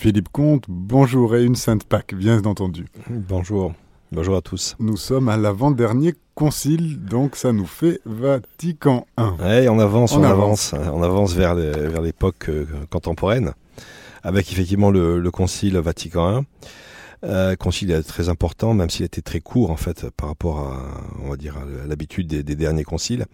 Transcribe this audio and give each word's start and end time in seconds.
Philippe 0.00 0.30
Comte, 0.30 0.64
bonjour 0.66 1.36
et 1.36 1.44
une 1.44 1.56
sainte 1.56 1.84
Pâque, 1.84 2.14
bien 2.14 2.42
entendu. 2.46 2.86
Bonjour. 3.10 3.74
Bonjour 4.12 4.34
à 4.34 4.40
tous. 4.40 4.74
Nous 4.78 4.96
sommes 4.96 5.28
à 5.28 5.36
l'avant-dernier 5.36 6.14
concile, 6.34 7.04
donc 7.04 7.36
ça 7.36 7.52
nous 7.52 7.66
fait 7.66 8.00
Vatican 8.06 9.06
I. 9.18 9.24
Oui, 9.38 9.68
on 9.68 9.78
avance, 9.78 10.14
on, 10.14 10.22
avance. 10.22 10.72
on 10.72 11.02
avance 11.02 11.34
vers 11.34 11.54
l'époque 11.54 12.48
euh, 12.48 12.64
contemporaine, 12.88 13.52
avec 14.22 14.50
effectivement 14.50 14.90
le, 14.90 15.20
le 15.20 15.30
concile 15.30 15.76
Vatican 15.76 16.40
I. 16.40 16.44
Euh, 17.22 17.54
concile 17.54 18.02
très 18.06 18.30
important, 18.30 18.72
même 18.72 18.88
s'il 18.88 19.04
était 19.04 19.20
très 19.20 19.40
court 19.40 19.70
en 19.70 19.76
fait 19.76 20.08
par 20.08 20.28
rapport 20.28 20.60
à, 20.60 21.02
on 21.22 21.28
va 21.28 21.36
dire, 21.36 21.58
à 21.58 21.86
l'habitude 21.86 22.26
des, 22.26 22.42
des, 22.42 22.54
derniers 22.54 22.82
conciles. 22.82 23.26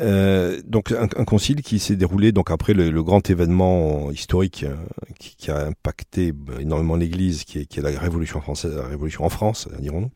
Euh, 0.00 0.60
donc 0.66 0.90
un, 0.90 1.04
un, 1.04 1.24
concile 1.24 1.62
qui 1.62 1.78
s'est 1.78 1.94
déroulé 1.94 2.32
donc 2.32 2.50
après 2.50 2.74
le, 2.74 2.90
le 2.90 3.02
grand 3.04 3.30
événement 3.30 4.10
historique 4.10 4.64
euh, 4.64 4.74
qui, 5.20 5.36
qui, 5.36 5.52
a 5.52 5.66
impacté 5.66 6.32
énormément 6.58 6.96
l'Église, 6.96 7.44
qui 7.44 7.60
est, 7.60 7.66
qui 7.66 7.78
est, 7.78 7.82
la 7.82 7.96
Révolution 8.00 8.40
française, 8.40 8.74
la 8.74 8.88
Révolution 8.88 9.24
en 9.24 9.28
France, 9.28 9.68
dirons-nous. 9.78 10.10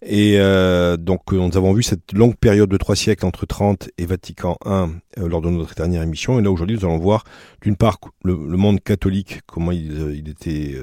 Et 0.00 0.36
euh, 0.38 0.96
donc 0.96 1.30
nous 1.32 1.56
avons 1.58 1.74
vu 1.74 1.82
cette 1.82 2.14
longue 2.14 2.36
période 2.36 2.70
de 2.70 2.76
trois 2.78 2.96
siècles 2.96 3.26
entre 3.26 3.44
30 3.44 3.90
et 3.98 4.06
Vatican 4.06 4.56
I 4.64 4.86
euh, 5.18 5.28
lors 5.28 5.40
de 5.40 5.50
notre 5.50 5.74
dernière 5.74 6.02
émission. 6.02 6.38
Et 6.38 6.42
là 6.42 6.50
aujourd'hui 6.50 6.76
nous 6.76 6.84
allons 6.84 6.98
voir 6.98 7.24
d'une 7.62 7.76
part 7.76 7.98
le, 8.22 8.34
monde 8.34 8.80
catholique, 8.80 9.40
comment 9.46 9.72
il, 9.72 9.92
euh, 9.92 10.16
était 10.16 10.76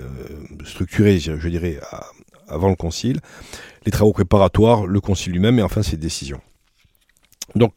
structuré, 0.66 1.20
je, 1.20 1.48
dirais, 1.48 1.80
avant 2.48 2.70
le 2.70 2.76
concile, 2.76 3.20
les 3.85 3.91
travaux 3.91 4.13
préparatoires, 4.13 4.85
le 4.85 4.99
concile 4.99 5.34
lui-même 5.34 5.59
et 5.59 5.63
enfin 5.63 5.84
ses 5.84 5.98
décisions. 5.98 6.41
Donc, 7.55 7.73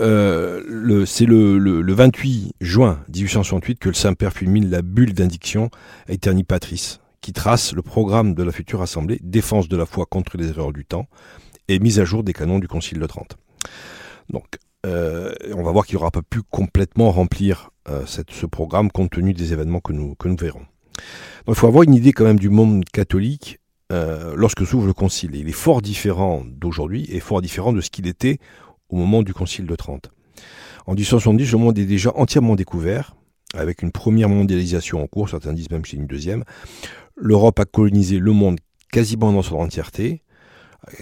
euh, 0.00 1.04
c'est 1.04 1.26
le, 1.26 1.58
le, 1.58 1.82
le, 1.82 1.92
28 1.92 2.54
juin 2.60 3.00
1868 3.14 3.78
que 3.78 3.88
le 3.88 3.94
Saint-Père 3.94 4.32
fulmine 4.32 4.70
la 4.70 4.82
bulle 4.82 5.12
d'indiction 5.12 5.70
Aeterni 6.08 6.44
Patris, 6.44 6.98
qui 7.20 7.32
trace 7.32 7.74
le 7.74 7.82
programme 7.82 8.34
de 8.34 8.42
la 8.42 8.52
future 8.52 8.80
Assemblée, 8.80 9.18
défense 9.22 9.68
de 9.68 9.76
la 9.76 9.86
foi 9.86 10.06
contre 10.06 10.36
les 10.36 10.48
erreurs 10.48 10.72
du 10.72 10.84
temps 10.84 11.08
et 11.68 11.78
mise 11.78 12.00
à 12.00 12.04
jour 12.04 12.22
des 12.22 12.32
canons 12.32 12.58
du 12.58 12.68
Concile 12.68 12.98
de 12.98 13.06
Trente. 13.06 13.36
Donc, 14.30 14.46
euh, 14.84 15.32
on 15.54 15.62
va 15.62 15.72
voir 15.72 15.86
qu'il 15.86 15.96
n'aura 15.96 16.10
pas 16.10 16.22
pu 16.22 16.42
complètement 16.42 17.10
remplir 17.10 17.70
euh, 17.88 18.04
ce 18.06 18.46
programme 18.46 18.90
compte 18.90 19.10
tenu 19.10 19.32
des 19.32 19.52
événements 19.52 19.80
que 19.80 19.92
nous, 19.92 20.14
que 20.14 20.28
nous 20.28 20.36
verrons. 20.36 20.66
Donc, 21.46 21.56
il 21.56 21.58
faut 21.58 21.66
avoir 21.66 21.82
une 21.84 21.94
idée 21.94 22.12
quand 22.12 22.24
même 22.24 22.38
du 22.38 22.50
monde 22.50 22.84
catholique 22.84 23.58
euh, 23.92 24.34
lorsque 24.36 24.66
s'ouvre 24.66 24.86
le 24.86 24.92
Concile. 24.92 25.34
Il 25.34 25.48
est 25.48 25.52
fort 25.52 25.82
différent 25.82 26.42
d'aujourd'hui 26.46 27.06
et 27.10 27.20
fort 27.20 27.42
différent 27.42 27.72
de 27.72 27.80
ce 27.80 27.90
qu'il 27.90 28.06
était 28.06 28.38
au 28.88 28.96
moment 28.96 29.22
du 29.22 29.34
Concile 29.34 29.66
de 29.66 29.76
Trente. 29.76 30.10
En 30.86 30.92
1870, 30.92 31.52
le 31.52 31.58
monde 31.58 31.78
est 31.78 31.86
déjà 31.86 32.12
entièrement 32.16 32.56
découvert, 32.56 33.14
avec 33.54 33.82
une 33.82 33.92
première 33.92 34.28
mondialisation 34.28 35.02
en 35.02 35.06
cours, 35.06 35.28
certains 35.28 35.52
disent 35.52 35.70
même 35.70 35.84
c'est 35.84 35.96
une 35.96 36.06
deuxième. 36.06 36.44
L'Europe 37.16 37.60
a 37.60 37.64
colonisé 37.64 38.18
le 38.18 38.32
monde 38.32 38.58
quasiment 38.90 39.32
dans 39.32 39.42
son 39.42 39.56
entièreté. 39.56 40.22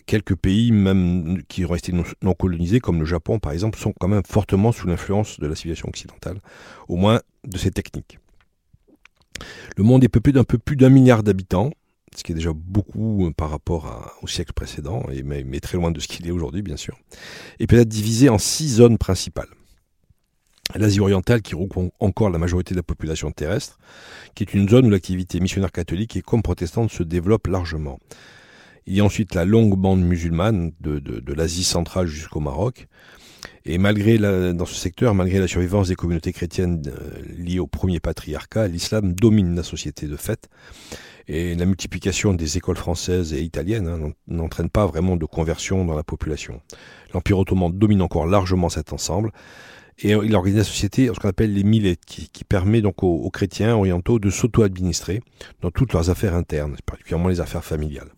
Quelques 0.07 0.35
pays, 0.35 0.73
même 0.73 1.43
qui 1.49 1.65
resté 1.65 1.93
non, 1.93 2.05
non 2.23 2.35
colonisés, 2.35 2.81
comme 2.81 3.01
le 3.01 3.07
Japon 3.07 3.39
par 3.39 3.53
exemple, 3.53 3.79
sont 3.79 3.95
quand 3.99 4.09
même 4.09 4.23
fortement 4.29 4.73
sous 4.73 4.87
l'influence 4.87 5.41
de 5.41 5.47
la 5.47 5.55
civilisation 5.55 5.89
occidentale, 5.89 6.39
au 6.89 6.97
moins 6.97 7.21
de 7.45 7.57
ses 7.57 7.71
techniques. 7.71 8.19
Le 9.77 9.85
monde 9.85 10.05
est 10.05 10.09
peuplé 10.09 10.33
d'un 10.33 10.45
peu 10.45 10.59
plus 10.59 10.77
d'un 10.77 10.91
milliard 10.91 11.23
d'habitants, 11.23 11.71
ce 12.15 12.23
qui 12.23 12.33
est 12.33 12.35
déjà 12.35 12.53
beaucoup 12.53 13.27
euh, 13.27 13.33
par 13.33 13.51
rapport 13.51 14.15
au 14.23 14.27
siècle 14.27 14.53
précédent, 14.53 15.05
mais, 15.25 15.61
très 15.61 15.79
loin 15.79 15.91
de 15.91 16.01
ce 16.01 16.09
qu'il 16.09 16.27
est 16.27 16.31
aujourd'hui, 16.31 16.63
bien 16.63 16.77
sûr, 16.77 16.99
et 17.59 17.67
peut 17.67 17.79
être 17.79 17.89
divisé 17.89 18.29
en 18.29 18.39
six 18.39 18.69
zones 18.69 18.99
principales. 18.99 19.49
L'Asie 20.77 21.01
orientale, 21.01 21.43
qui 21.43 21.55
regroupe 21.55 21.93
encore 21.99 22.31
la 22.31 22.39
majorité 22.39 22.75
de 22.75 22.79
la 22.79 22.85
population 22.85 23.31
terrestre, 23.33 23.79
qui 24.35 24.45
est 24.45 24.55
une 24.55 24.69
zone 24.69 24.87
où 24.87 24.91
l'activité 24.91 25.41
missionnaire 25.41 25.73
catholique 25.73 26.17
et 26.17 26.23
comme 26.23 26.43
protestante 26.43 26.91
se 26.91 27.03
développe 27.03 27.49
largement. 27.49 27.99
Il 28.87 28.95
y 28.95 29.01
a 29.01 29.05
ensuite 29.05 29.35
la 29.35 29.45
longue 29.45 29.77
bande 29.77 30.03
musulmane 30.03 30.73
de, 30.81 30.99
de, 30.99 31.21
de 31.21 31.33
l'Asie 31.33 31.65
centrale 31.65 32.07
jusqu'au 32.07 32.41
Maroc. 32.41 32.89
Et 33.65 33.79
malgré 33.79 34.17
la, 34.19 34.53
dans 34.53 34.65
ce 34.65 34.75
secteur, 34.75 35.15
malgré 35.15 35.39
la 35.39 35.47
survivance 35.47 35.89
des 35.89 35.95
communautés 35.95 36.33
chrétiennes 36.33 36.83
euh, 36.87 37.21
liées 37.37 37.59
au 37.59 37.67
premier 37.67 38.01
patriarcat, 38.01 38.69
l'islam 38.69 39.13
domine 39.13 39.55
la 39.55 39.63
société 39.63 40.07
de 40.07 40.17
fait 40.17 40.49
et 41.29 41.55
la 41.55 41.65
multiplication 41.65 42.35
des 42.35 42.57
écoles 42.57 42.77
françaises 42.77 43.33
et 43.33 43.43
italiennes 43.43 43.87
hein, 43.87 44.13
n'entraîne 44.27 44.71
pas 44.71 44.87
vraiment 44.87 45.17
de 45.17 45.27
conversion 45.27 45.85
dans 45.85 45.95
la 45.95 46.03
population. 46.03 46.61
L'Empire 47.15 47.39
ottoman 47.39 47.71
domine 47.71 48.03
encore 48.03 48.27
largement 48.27 48.69
cet 48.69 48.93
ensemble 48.93 49.31
et 50.03 50.11
il 50.11 50.35
organise 50.35 50.59
la 50.59 50.65
société 50.65 51.07
ce 51.07 51.21
qu'on 51.21 51.29
appelle 51.29 51.53
les 51.53 51.63
millets, 51.63 51.99
qui, 52.07 52.29
qui, 52.31 52.43
permet 52.43 52.81
donc 52.81 53.03
aux, 53.03 53.15
aux 53.15 53.31
chrétiens 53.31 53.77
orientaux 53.77 54.19
de 54.19 54.31
s'auto-administrer 54.31 55.21
dans 55.61 55.71
toutes 55.71 55.93
leurs 55.93 56.09
affaires 56.09 56.35
internes, 56.35 56.77
particulièrement 56.87 57.29
les 57.29 57.41
affaires 57.41 57.65
familiales. 57.65 58.09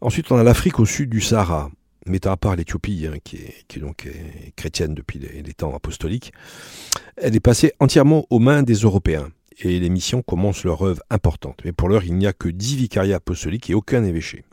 Ensuite, 0.00 0.30
on 0.30 0.36
a 0.36 0.42
l'Afrique 0.42 0.78
au 0.78 0.84
sud 0.84 1.10
du 1.10 1.20
Sahara, 1.20 1.70
mettant 2.06 2.30
à 2.30 2.36
part 2.36 2.56
l'Éthiopie, 2.56 3.06
hein, 3.10 3.16
qui, 3.24 3.36
est, 3.36 3.78
donc 3.78 4.06
est 4.06 4.52
chrétienne 4.56 4.94
depuis 4.94 5.18
les, 5.18 5.42
les 5.42 5.54
temps 5.54 5.74
apostoliques. 5.74 6.32
Elle 7.16 7.34
est 7.34 7.40
passée 7.40 7.72
entièrement 7.80 8.26
aux 8.30 8.38
mains 8.38 8.62
des 8.62 8.74
Européens 8.74 9.30
et 9.58 9.80
les 9.80 9.88
missions 9.88 10.22
commencent 10.22 10.64
leur 10.64 10.82
œuvre 10.82 11.02
importante. 11.10 11.60
Mais 11.64 11.72
pour 11.72 11.88
l'heure, 11.88 12.04
il 12.04 12.14
n'y 12.14 12.26
a 12.26 12.32
que 12.32 12.48
dix 12.48 12.76
vicariats 12.76 13.16
apostoliques 13.16 13.70
et 13.70 13.74
aucun 13.74 14.04
évêché. 14.04 14.44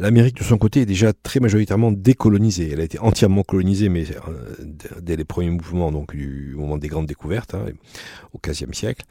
L'Amérique, 0.00 0.38
de 0.38 0.44
son 0.44 0.56
côté, 0.56 0.80
est 0.80 0.86
déjà 0.86 1.12
très 1.12 1.40
majoritairement 1.40 1.92
décolonisée. 1.92 2.70
Elle 2.72 2.80
a 2.80 2.84
été 2.84 2.98
entièrement 2.98 3.42
colonisée, 3.42 3.90
mais 3.90 4.04
euh, 4.28 4.56
dès 5.02 5.14
les 5.14 5.24
premiers 5.24 5.50
mouvements, 5.50 5.92
donc 5.92 6.16
du 6.16 6.54
moment 6.56 6.78
des 6.78 6.88
grandes 6.88 7.06
découvertes, 7.06 7.54
hein, 7.54 7.66
au 8.32 8.38
XVe 8.42 8.72
siècle. 8.72 9.04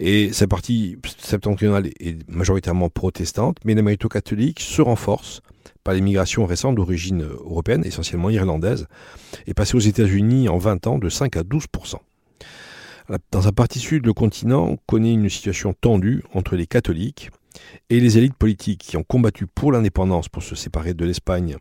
Et 0.00 0.34
sa 0.34 0.46
partie 0.46 0.98
septentrionale 1.18 1.86
est 1.98 2.28
majoritairement 2.28 2.90
protestante, 2.90 3.56
mais 3.64 3.74
l'Amérique 3.74 4.06
catholique 4.06 4.60
se 4.60 4.82
renforce 4.82 5.40
par 5.82 5.94
les 5.94 6.02
migrations 6.02 6.44
récentes 6.44 6.76
d'origine 6.76 7.22
européenne, 7.22 7.82
essentiellement 7.86 8.28
irlandaise, 8.28 8.86
et 9.46 9.54
passée 9.54 9.76
aux 9.76 9.80
États-Unis 9.80 10.50
en 10.50 10.58
20 10.58 10.86
ans 10.86 10.98
de 10.98 11.08
5 11.08 11.38
à 11.38 11.42
12% 11.42 11.96
dans 13.30 13.42
sa 13.42 13.52
partie 13.52 13.80
sud, 13.80 14.06
le 14.06 14.12
continent 14.12 14.76
connaît 14.86 15.12
une 15.12 15.28
situation 15.28 15.74
tendue 15.74 16.22
entre 16.32 16.56
les 16.56 16.66
catholiques 16.66 17.30
et 17.90 18.00
les 18.00 18.18
élites 18.18 18.34
politiques 18.34 18.80
qui 18.80 18.96
ont 18.96 19.02
combattu 19.02 19.46
pour 19.46 19.72
l'indépendance, 19.72 20.28
pour 20.28 20.42
se 20.42 20.54
séparer 20.54 20.94
de 20.94 21.04
l'Espagne. 21.04 21.56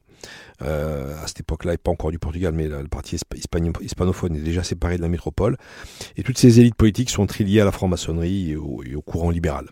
Euh, 0.62 1.22
à 1.22 1.28
cette 1.28 1.42
époque-là, 1.42 1.74
et 1.74 1.78
pas 1.78 1.92
encore 1.92 2.12
du 2.12 2.20
Portugal, 2.20 2.54
mais 2.54 2.70
la 2.70 2.84
partie 2.86 3.18
hispanophone 3.82 4.36
est 4.38 4.42
déjà 4.42 4.64
séparée 4.64 4.96
de 4.96 5.02
la 5.02 5.10
métropole. 5.10 5.58
Et 6.16 6.24
toutes 6.24 6.38
ces 6.38 6.62
élites 6.62 6.76
politiques 6.76 7.10
sont 7.10 7.26
très 7.26 7.44
liées 7.44 7.60
à 7.60 7.66
la 7.66 7.74
franc-maçonnerie 7.74 8.52
et 8.52 8.56
au 8.56 9.02
courant 9.02 9.32
libéral. 9.32 9.68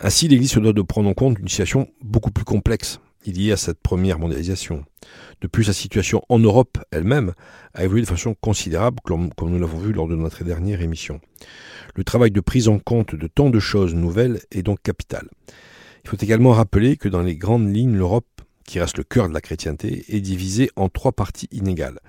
Ainsi, 0.00 0.26
l'Église 0.28 0.52
se 0.52 0.60
doit 0.60 0.72
de 0.72 0.82
prendre 0.82 1.08
en 1.08 1.14
compte 1.14 1.38
une 1.38 1.48
situation 1.48 1.88
beaucoup 2.02 2.30
plus 2.30 2.44
complexe 2.44 3.00
liée 3.26 3.52
à 3.52 3.56
cette 3.56 3.80
première 3.80 4.18
mondialisation. 4.18 4.84
De 5.40 5.46
plus, 5.46 5.66
la 5.66 5.72
situation 5.72 6.22
en 6.28 6.38
Europe 6.38 6.78
elle-même 6.90 7.34
a 7.74 7.84
évolué 7.84 8.02
de 8.02 8.06
façon 8.06 8.34
considérable, 8.40 8.98
comme 9.04 9.30
nous 9.40 9.58
l'avons 9.58 9.78
vu 9.78 9.92
lors 9.92 10.08
de 10.08 10.16
notre 10.16 10.44
dernière 10.44 10.82
émission. 10.82 11.20
Le 11.94 12.04
travail 12.04 12.30
de 12.30 12.40
prise 12.40 12.68
en 12.68 12.78
compte 12.78 13.14
de 13.14 13.26
tant 13.26 13.50
de 13.50 13.60
choses 13.60 13.94
nouvelles 13.94 14.40
est 14.50 14.62
donc 14.62 14.82
capital. 14.82 15.28
Il 16.04 16.10
faut 16.10 16.16
également 16.16 16.52
rappeler 16.52 16.96
que 16.96 17.08
dans 17.08 17.22
les 17.22 17.36
grandes 17.36 17.74
lignes, 17.74 17.96
l'Europe, 17.96 18.26
qui 18.64 18.80
reste 18.80 18.98
le 18.98 19.04
cœur 19.04 19.28
de 19.28 19.34
la 19.34 19.40
chrétienté, 19.40 20.04
est 20.08 20.20
divisée 20.20 20.70
en 20.76 20.88
trois 20.88 21.12
parties 21.12 21.48
inégales. 21.52 22.00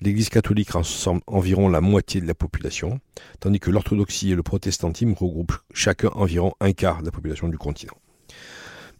L'Église 0.00 0.28
catholique 0.28 0.70
rassemble 0.70 1.22
environ 1.26 1.68
la 1.68 1.80
moitié 1.80 2.20
de 2.20 2.26
la 2.26 2.34
population, 2.34 3.00
tandis 3.40 3.60
que 3.60 3.70
l'orthodoxie 3.70 4.32
et 4.32 4.34
le 4.34 4.42
protestantisme 4.42 5.12
regroupent 5.12 5.58
chacun 5.72 6.10
environ 6.14 6.52
un 6.60 6.72
quart 6.72 7.00
de 7.00 7.06
la 7.06 7.12
population 7.12 7.48
du 7.48 7.58
continent. 7.58 7.94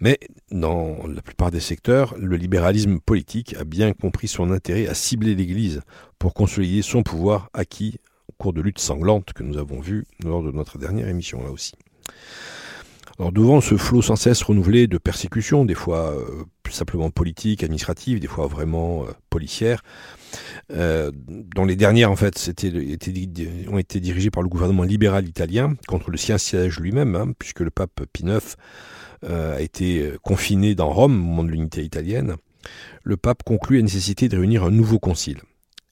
Mais 0.01 0.19
dans 0.51 1.07
la 1.07 1.23
plupart 1.23 1.51
des 1.51 1.61
secteurs, 1.61 2.15
le 2.19 2.37
libéralisme 2.37 2.99
politique 3.01 3.55
a 3.59 3.65
bien 3.65 3.93
compris 3.93 4.29
son 4.29 4.51
intérêt 4.51 4.87
à 4.87 4.95
cibler 4.95 5.35
l'Église 5.35 5.83
pour 6.19 6.35
consolider 6.35 6.83
son 6.83 7.03
pouvoir 7.03 7.49
acquis 7.55 7.99
au 8.29 8.33
cours 8.37 8.53
de 8.53 8.61
luttes 8.61 8.81
sanglantes 8.81 9.33
que 9.33 9.43
nous 9.43 9.59
avons 9.59 9.81
vues 9.81 10.05
lors 10.23 10.43
de 10.43 10.51
notre 10.51 10.79
dernière 10.79 11.09
émission 11.09 11.43
là 11.43 11.51
aussi. 11.51 11.73
Alors 13.19 13.31
devant 13.31 13.61
ce 13.61 13.77
flot 13.77 14.03
sans 14.03 14.17
cesse 14.17 14.43
renouvelé 14.43 14.89
de 14.89 14.99
persécutions, 14.99 15.65
des 15.65 15.75
fois 15.75 16.11
euh, 16.11 16.45
simplement 16.69 17.11
politiques, 17.11 17.63
administratives, 17.63 18.19
des 18.19 18.27
fois 18.27 18.49
vraiment 18.49 19.05
euh, 19.05 19.13
policières, 19.31 19.83
euh, 20.73 21.11
dont 21.15 21.65
les 21.65 21.77
dernières 21.77 22.11
en 22.11 22.17
fait 22.17 22.51
ont 23.69 23.79
été 23.79 24.01
dirigées 24.01 24.31
par 24.31 24.43
le 24.43 24.49
gouvernement 24.49 24.83
libéral 24.83 25.29
italien 25.29 25.75
contre 25.87 26.11
le 26.11 26.17
sien 26.17 26.39
siège 26.39 26.81
lui-même, 26.81 27.15
hein, 27.15 27.33
puisque 27.39 27.61
le 27.61 27.71
pape 27.71 28.03
Pie 28.13 28.25
IX 28.25 28.57
euh, 29.25 29.57
a 29.57 29.61
été 29.61 30.13
confiné 30.23 30.75
dans 30.75 30.91
Rome 30.91 31.15
au 31.15 31.25
moment 31.25 31.45
de 31.45 31.51
l'unité 31.51 31.83
italienne, 31.83 32.37
le 33.03 33.17
pape 33.17 33.43
conclut 33.43 33.77
la 33.77 33.83
nécessité 33.83 34.29
de 34.29 34.37
réunir 34.37 34.65
un 34.65 34.71
nouveau 34.71 34.99
concile. 34.99 35.41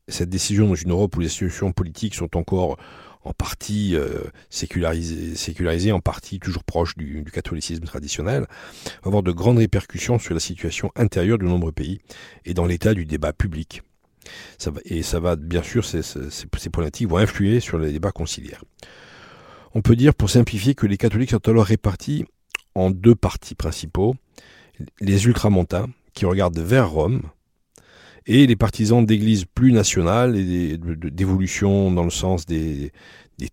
Cette 0.09 0.31
décision 0.31 0.69
dans 0.69 0.75
une 0.75 0.91
Europe 0.91 1.17
où 1.17 1.21
les 1.21 1.27
institutions 1.27 1.73
politiques 1.73 2.15
sont 2.15 2.37
encore 2.37 2.77
en 3.25 3.33
partie 3.33 3.95
euh, 3.95 4.25
sécularisées, 4.51 5.37
sécularisées, 5.37 5.93
en 5.93 6.01
partie 6.01 6.41
toujours 6.41 6.65
proches 6.65 6.97
du, 6.97 7.23
du, 7.23 7.31
catholicisme 7.31 7.85
traditionnel, 7.85 8.47
va 9.03 9.09
avoir 9.09 9.23
de 9.23 9.33
grandes 9.33 9.59
répercussions 9.59 10.19
sur 10.19 10.35
la 10.35 10.41
situation 10.41 10.91
intérieure 10.97 11.39
de 11.39 11.45
nombreux 11.45 11.73
pays 11.73 12.01
et 12.45 12.55
dans 12.55 12.67
l'état 12.67 12.95
du 12.95 13.05
débat 13.05 13.33
public. 13.33 13.83
Et 14.85 15.03
ça 15.03 15.21
va, 15.21 15.37
bien 15.37 15.63
sûr, 15.63 15.85
ces, 15.85 16.03
ces, 16.03 17.07
vont 17.07 17.17
influer 17.17 17.61
sur 17.61 17.79
les 17.79 17.93
débats 17.93 18.13
conciliaires. 18.13 18.65
On 19.75 19.83
peut 19.83 19.97
dire, 19.97 20.15
pour 20.15 20.31
simplifier, 20.31 20.75
que 20.75 20.87
les 20.87 20.97
catholiques 20.97 21.31
sont 21.31 21.49
alors 21.49 21.65
répartis 21.65 22.25
en 22.75 22.91
deux 22.91 23.15
partis 23.15 23.55
principaux, 23.55 24.15
les 25.01 25.27
ultramontains, 25.27 25.87
qui 26.15 26.27
regardent 26.27 26.59
vers 26.59 26.91
Rome, 26.91 27.23
et 28.27 28.47
les 28.47 28.57
partisans 28.57 29.05
d'églises 29.05 29.47
plus 29.47 29.73
nationales 29.73 30.37
et 30.37 30.79
d'évolution 30.79 31.91
dans 31.91 32.05
le 32.05 32.11
sens 32.11 32.47
des 32.47 32.93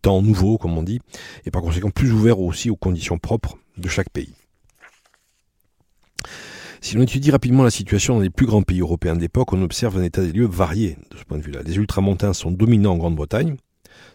temps 0.01 0.21
nouveaux, 0.21 0.57
comme 0.57 0.77
on 0.77 0.83
dit, 0.83 0.99
et 1.45 1.51
par 1.51 1.61
conséquent 1.61 1.89
plus 1.89 2.11
ouverts 2.11 2.39
aussi 2.39 2.69
aux 2.69 2.75
conditions 2.75 3.17
propres 3.17 3.57
de 3.77 3.87
chaque 3.87 4.09
pays. 4.09 4.33
Si 6.81 6.95
l'on 6.95 7.03
étudie 7.03 7.31
rapidement 7.31 7.63
la 7.63 7.71
situation 7.71 8.15
dans 8.15 8.21
les 8.21 8.29
plus 8.29 8.45
grands 8.45 8.61
pays 8.61 8.79
européens 8.79 9.15
de 9.15 9.21
l'époque, 9.21 9.51
on 9.51 9.61
observe 9.61 9.97
un 9.97 10.03
état 10.03 10.21
des 10.21 10.31
lieux 10.31 10.47
varié 10.47 10.97
de 11.11 11.17
ce 11.17 11.23
point 11.25 11.37
de 11.37 11.43
vue-là. 11.43 11.59
Les 11.65 11.75
ultramontains 11.75 12.33
sont 12.33 12.51
dominants 12.51 12.93
en 12.93 12.97
Grande-Bretagne, 12.97 13.57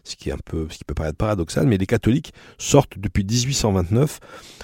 ce 0.05 0.17
qui, 0.17 0.31
est 0.31 0.33
un 0.33 0.39
peu, 0.45 0.67
ce 0.71 0.79
qui 0.79 0.85
peut 0.85 0.95
paraître 0.95 1.17
paradoxal, 1.17 1.67
mais 1.67 1.77
les 1.77 1.87
catholiques 1.87 2.33
sortent 2.59 2.99
depuis 2.99 3.25
1829 3.25 4.21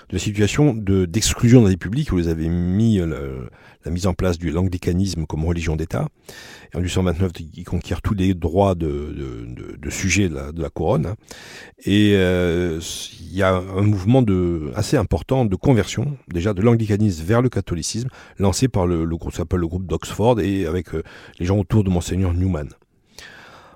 de 0.09 0.15
la 0.15 0.19
situation 0.19 0.75
d'exclusion 0.75 1.61
de, 1.61 1.65
dans 1.65 1.71
les 1.71 1.77
publics 1.77 2.13
où 2.13 2.19
ils 2.19 2.29
avaient 2.29 2.49
mis 2.49 3.01
la 3.85 3.91
mise 3.91 4.07
en 4.07 4.15
place 4.15 4.39
du 4.39 4.51
l'anglicanisme 4.51 5.27
comme 5.27 5.45
religion 5.45 5.77
d'État. 5.77 6.09
En 6.75 6.79
1829, 6.79 7.33
ils 7.57 7.65
conquièrent 7.65 8.03
tous 8.03 8.15
les 8.15 8.35
droits 8.35 8.75
de, 8.75 8.87
de, 9.47 9.77
de 9.77 9.91
sujet 9.91 10.29
de 10.29 10.63
la, 10.63 10.71
couronne. 10.71 11.15
Et 11.85 12.13
euh, 12.15 12.81
il 13.21 13.35
y 13.35 13.43
a 13.43 13.57
un 13.57 13.83
mouvement 13.83 14.23
de, 14.23 14.71
assez 14.75 14.97
important 14.97 15.45
de 15.45 15.57
conversion, 15.57 16.17
déjà 16.29 16.53
de 16.53 16.63
l'anglicanisme 16.63 17.25
vers 17.25 17.43
le 17.43 17.49
catholicisme, 17.49 18.09
lancé 18.39 18.69
par 18.69 18.87
le, 18.87 19.05
le 19.05 19.17
groupe 19.17 19.35
s'appelle 19.35 19.61
le 19.61 19.69
groupe 19.69 19.87
d'Oxford 19.87 20.41
et 20.41 20.67
avec 20.67 20.95
euh, 20.95 21.03
les 21.39 21.47
gens 21.47 21.59
autour 21.59 21.85
de 21.85 21.91
Monseigneur 21.91 22.35
Newman. 22.35 22.69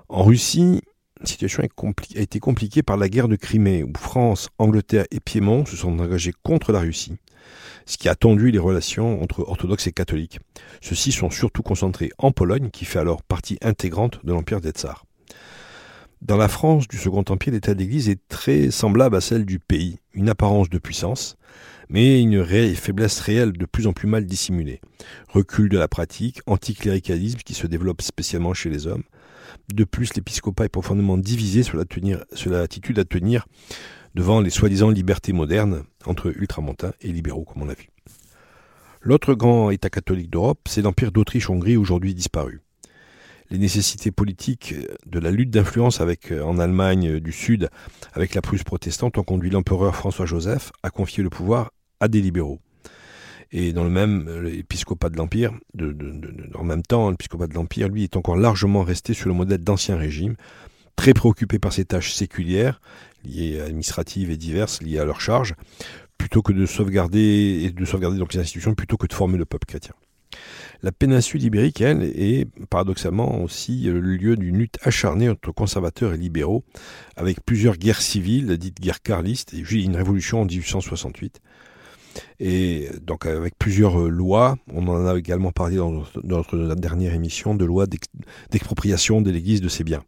En 0.07 0.23
Russie, 0.23 0.81
la 1.25 1.29
situation 1.29 1.63
a 1.63 2.19
été 2.19 2.39
compliquée 2.39 2.83
par 2.83 2.97
la 2.97 3.09
guerre 3.09 3.27
de 3.27 3.35
Crimée, 3.35 3.81
où 3.83 3.91
France, 3.97 4.49
Angleterre 4.59 5.05
et 5.09 5.19
Piémont 5.19 5.65
se 5.65 5.75
sont 5.75 5.97
engagés 5.99 6.33
contre 6.43 6.71
la 6.71 6.81
Russie, 6.81 7.15
ce 7.87 7.97
qui 7.97 8.07
a 8.09 8.13
tendu 8.13 8.51
les 8.51 8.59
relations 8.59 9.23
entre 9.23 9.39
orthodoxes 9.39 9.87
et 9.87 9.91
catholiques. 9.91 10.37
Ceux-ci 10.81 11.11
sont 11.11 11.31
surtout 11.31 11.63
concentrés 11.63 12.11
en 12.19 12.31
Pologne, 12.31 12.69
qui 12.69 12.85
fait 12.85 12.99
alors 12.99 13.23
partie 13.23 13.57
intégrante 13.63 14.23
de 14.23 14.33
l'Empire 14.33 14.61
des 14.61 14.69
Tsars. 14.69 15.03
Dans 16.21 16.37
la 16.37 16.47
France 16.47 16.87
du 16.87 16.97
Second 16.99 17.25
Empire, 17.27 17.53
l'état 17.53 17.73
d'Église 17.73 18.07
est 18.07 18.21
très 18.29 18.69
semblable 18.69 19.15
à 19.15 19.21
celle 19.21 19.45
du 19.45 19.57
pays, 19.57 19.97
une 20.13 20.29
apparence 20.29 20.69
de 20.69 20.77
puissance, 20.77 21.37
mais 21.89 22.21
une 22.21 22.45
faiblesse 22.75 23.19
réelle 23.19 23.53
de 23.53 23.65
plus 23.65 23.87
en 23.87 23.93
plus 23.93 24.07
mal 24.07 24.27
dissimulée. 24.27 24.79
Recul 25.29 25.69
de 25.69 25.77
la 25.79 25.87
pratique, 25.87 26.41
anticléricalisme 26.45 27.39
qui 27.39 27.55
se 27.55 27.65
développe 27.65 28.03
spécialement 28.03 28.53
chez 28.53 28.69
les 28.69 28.85
hommes, 28.85 29.03
de 29.73 29.83
plus, 29.83 30.13
l'épiscopat 30.15 30.65
est 30.65 30.69
profondément 30.69 31.17
divisé 31.17 31.63
sur 31.63 31.77
l'attitude 31.77 32.99
à 32.99 33.05
tenir 33.05 33.47
devant 34.15 34.39
les 34.39 34.49
soi-disant 34.49 34.89
libertés 34.89 35.33
modernes 35.33 35.83
entre 36.05 36.27
ultramontains 36.27 36.93
et 37.01 37.11
libéraux, 37.11 37.43
comme 37.43 37.63
on 37.63 37.65
l'a 37.65 37.73
vu. 37.73 37.89
L'autre 39.01 39.33
grand 39.33 39.69
État 39.69 39.89
catholique 39.89 40.31
d'Europe, 40.31 40.61
c'est 40.67 40.81
l'Empire 40.81 41.11
d'Autriche-Hongrie, 41.11 41.77
aujourd'hui 41.77 42.15
disparu. 42.15 42.61
Les 43.51 43.59
nécessités 43.59 44.09
politiques 44.09 44.73
de 45.05 45.19
la 45.19 45.29
lutte 45.29 45.51
d'influence 45.51 46.01
avec, 46.01 46.31
en 46.31 46.57
Allemagne 46.57 47.19
du 47.19 47.31
Sud 47.31 47.69
avec 48.13 48.33
la 48.33 48.41
Prusse 48.41 48.63
protestante 48.63 49.19
ont 49.19 49.23
conduit 49.23 49.51
l'empereur 49.51 49.95
François-Joseph 49.95 50.71
à 50.81 50.89
confier 50.89 51.21
le 51.21 51.29
pouvoir 51.29 51.71
à 51.99 52.07
des 52.07 52.21
libéraux. 52.21 52.59
Et 53.57 53.71
dans 53.71 53.85
le 53.85 53.89
même, 53.89 54.27
euh, 54.27 54.41
l'épiscopat 54.41 55.09
de 55.09 55.15
l'Empire, 55.15 55.53
en 56.55 56.63
même 56.65 56.83
temps, 56.83 57.09
l'épiscopat 57.09 57.47
de 57.47 57.53
l'Empire, 57.53 57.87
lui, 57.87 58.03
est 58.03 58.17
encore 58.17 58.35
largement 58.35 58.83
resté 58.83 59.13
sur 59.13 59.29
le 59.29 59.33
modèle 59.33 59.63
d'ancien 59.63 59.95
régime, 59.95 60.35
très 60.97 61.13
préoccupé 61.13 61.57
par 61.57 61.71
ses 61.71 61.85
tâches 61.85 62.11
séculières, 62.11 62.81
liées 63.23 63.61
administratives 63.61 64.29
et 64.29 64.35
diverses, 64.35 64.81
liées 64.81 64.99
à 64.99 65.05
leur 65.05 65.21
charge, 65.21 65.55
plutôt 66.17 66.41
que 66.41 66.51
de 66.51 66.65
sauvegarder 66.65 67.61
et 67.63 67.71
de 67.71 67.85
sauvegarder 67.85 68.17
donc 68.17 68.33
les 68.33 68.41
institutions, 68.41 68.75
plutôt 68.75 68.97
que 68.97 69.07
de 69.07 69.13
former 69.13 69.37
le 69.37 69.45
peuple 69.45 69.67
chrétien. 69.67 69.93
La 70.83 70.91
péninsule 70.91 71.41
ibérique, 71.41 71.79
elle, 71.79 72.03
est 72.03 72.49
paradoxalement 72.69 73.41
aussi 73.41 73.83
le 73.83 74.01
lieu 74.01 74.35
d'une 74.35 74.57
lutte 74.57 74.79
acharnée 74.81 75.29
entre 75.29 75.53
conservateurs 75.53 76.13
et 76.13 76.17
libéraux, 76.17 76.65
avec 77.15 77.37
plusieurs 77.45 77.77
guerres 77.77 78.01
civiles, 78.01 78.57
dites 78.57 78.81
guerres 78.81 79.01
carlistes, 79.01 79.53
et 79.53 79.59
une 79.59 79.95
révolution 79.95 80.41
en 80.41 80.45
1868. 80.45 81.39
Et 82.39 82.89
donc 83.01 83.25
avec 83.25 83.57
plusieurs 83.57 83.99
euh, 83.99 84.09
lois, 84.09 84.57
on 84.73 84.87
en 84.87 85.05
a 85.05 85.17
également 85.17 85.51
parlé 85.51 85.77
dans 85.77 86.03
notre 86.23 86.75
dernière 86.75 87.13
émission, 87.13 87.55
de 87.55 87.65
lois 87.65 87.85
d'expropriation 88.51 89.21
de 89.21 89.31
l'Église 89.31 89.61
de 89.61 89.69
ses 89.69 89.83
biens. 89.83 90.03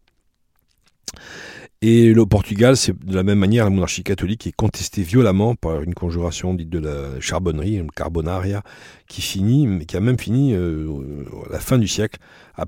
Et 1.84 2.12
le 2.12 2.26
Portugal, 2.26 2.76
c'est 2.76 2.98
de 3.06 3.14
la 3.14 3.22
même 3.22 3.38
manière 3.38 3.64
la 3.64 3.70
monarchie 3.70 4.04
catholique 4.04 4.48
est 4.48 4.52
contestée 4.52 5.04
violemment 5.04 5.54
par 5.54 5.84
une 5.84 5.94
conjuration 5.94 6.56
dite 6.56 6.72
de 6.72 6.80
la 6.80 7.20
charbonnerie, 7.20 7.76
une 7.76 7.92
carbonaria, 7.92 8.64
qui 9.08 9.22
finit, 9.22 9.86
qui 9.86 9.96
a 9.96 10.00
même 10.00 10.18
fini 10.18 10.56
euh, 10.56 11.24
à 11.50 11.54
la 11.54 11.60
fin 11.60 11.78
du 11.78 11.88
siècle 11.88 12.20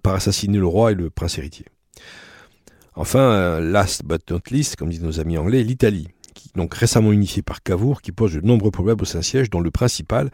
par 0.04 0.14
assassiner 0.14 0.60
le 0.60 0.68
roi 0.68 0.92
et 0.92 0.96
le 0.96 1.10
prince 1.10 1.40
héritier. 1.40 1.66
Enfin, 2.96 3.20
euh, 3.20 3.62
last 3.62 4.06
but 4.06 4.30
not 4.30 4.42
least, 4.52 4.76
comme 4.76 4.90
disent 4.90 5.02
nos 5.02 5.20
amis 5.20 5.40
anglais, 5.40 5.64
l'Italie 5.64 6.10
donc 6.56 6.74
récemment 6.74 7.12
unifié 7.12 7.42
par 7.42 7.64
Cavour, 7.64 8.02
qui 8.02 8.12
pose 8.12 8.34
de 8.34 8.42
nombreux 8.42 8.72
problèmes 8.72 9.02
au 9.02 9.06
Saint-Siège, 9.06 9.50
dont 9.50 9.62
le 9.62 9.72
principal 9.72 10.30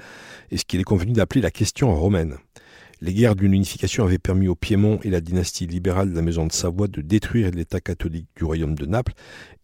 est 0.52 0.57
ce 0.57 0.66
qu'il 0.66 0.80
est 0.80 0.84
convenu 0.84 1.13
d'appeler 1.13 1.42
la 1.42 1.52
question 1.52 1.94
romaine. 1.96 2.38
Les 3.02 3.13
guerres 3.13 3.36
d'une 3.36 3.54
unification 3.54 4.06
avaient 4.06 4.18
permis 4.18 4.48
au 4.48 4.56
Piémont 4.56 5.00
et 5.04 5.10
la 5.10 5.19
dynastie 5.19 5.68
libérale 5.68 6.12
de 6.12 6.16
la 6.16 6.22
Maison 6.22 6.48
de 6.48 6.54
Savoie 6.54 6.88
de 6.88 7.02
détruire 7.02 7.52
l'État 7.52 7.81
catholique 7.81 8.30
du 8.38 8.46
royaume 8.46 8.75
de 8.75 8.86
Naples 8.86 9.13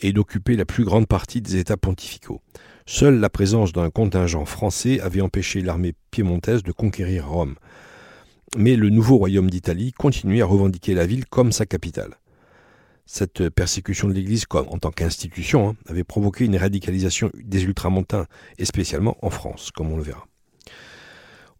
et 0.01 0.11
d'occuper 0.11 0.55
la 0.57 0.65
plus 0.65 0.83
grande 0.83 1.07
partie 1.07 1.41
des 1.41 1.57
États 1.57 1.77
pontificaux. 1.77 2.41
Seule 2.85 3.19
la 3.19 3.29
présence 3.29 3.71
d'un 3.71 3.89
contingent 3.89 4.45
français 4.45 4.99
avait 4.99 5.21
empêché 5.21 5.61
l'armée 5.61 5.93
piémontaise 6.11 6.61
de 6.61 6.73
conquérir 6.73 7.29
Rome. 7.29 7.55
Mais 8.57 8.75
le 8.75 8.89
nouveau 8.89 9.15
royaume 9.17 9.49
d'Italie 9.49 9.93
continuait 9.93 10.41
à 10.41 10.45
revendiquer 10.45 10.93
la 10.93 11.05
ville 11.05 11.25
comme 11.25 11.53
sa 11.53 11.65
capitale. 11.65 12.17
Cette 13.13 13.49
persécution 13.49 14.07
de 14.07 14.13
l'Église 14.13 14.45
en 14.53 14.77
tant 14.77 14.89
qu'institution 14.89 15.71
hein, 15.71 15.75
avait 15.85 16.05
provoqué 16.05 16.45
une 16.45 16.55
radicalisation 16.55 17.29
des 17.33 17.65
ultramontains, 17.65 18.25
et 18.57 18.63
spécialement 18.63 19.17
en 19.21 19.29
France, 19.29 19.69
comme 19.75 19.91
on 19.91 19.97
le 19.97 20.01
verra. 20.01 20.25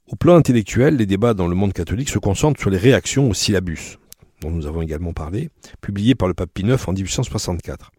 Au 0.08 0.16
plan 0.16 0.38
intellectuel, 0.38 0.96
les 0.96 1.06
débats 1.06 1.34
dans 1.34 1.50
le 1.50 1.56
monde 1.56 1.74
catholique 1.74 2.08
se 2.08 2.20
concentrent 2.20 2.62
sur 2.62 2.70
les 2.70 2.78
réactions 2.78 3.30
au 3.30 3.34
syllabus, 3.34 3.98
dont 4.40 4.50
nous 4.50 4.66
avons 4.66 4.82
également 4.82 5.12
parlé, 5.12 5.50
publié 5.82 6.16
par 6.16 6.30
le 6.30 6.34
pape 6.34 6.52
Pie 6.54 6.64
en 6.64 6.94
1864. 6.94 7.92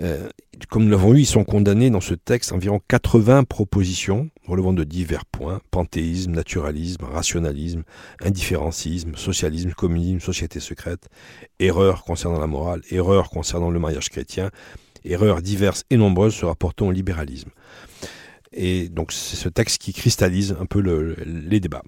Euh, 0.00 0.28
comme 0.68 0.84
nous 0.84 0.90
l'avons 0.90 1.12
vu, 1.12 1.20
ils 1.20 1.26
sont 1.26 1.44
condamnés 1.44 1.90
dans 1.90 2.00
ce 2.00 2.14
texte 2.14 2.52
environ 2.52 2.80
80 2.88 3.44
propositions 3.44 4.30
relevant 4.46 4.72
de 4.72 4.84
divers 4.84 5.24
points, 5.24 5.60
panthéisme, 5.70 6.32
naturalisme, 6.32 7.04
rationalisme, 7.04 7.82
indifférencisme, 8.22 9.16
socialisme, 9.16 9.72
communisme, 9.72 10.20
société 10.20 10.60
secrète, 10.60 11.08
erreurs 11.58 12.04
concernant 12.04 12.38
la 12.38 12.46
morale, 12.46 12.82
erreurs 12.90 13.30
concernant 13.30 13.70
le 13.70 13.78
mariage 13.78 14.08
chrétien, 14.08 14.50
erreurs 15.04 15.42
diverses 15.42 15.84
et 15.90 15.96
nombreuses 15.96 16.34
se 16.34 16.44
rapportant 16.44 16.88
au 16.88 16.92
libéralisme. 16.92 17.50
Et 18.52 18.88
donc 18.88 19.12
c'est 19.12 19.36
ce 19.36 19.48
texte 19.48 19.78
qui 19.78 19.92
cristallise 19.92 20.56
un 20.60 20.66
peu 20.66 20.80
les 20.80 21.60
débats. 21.60 21.82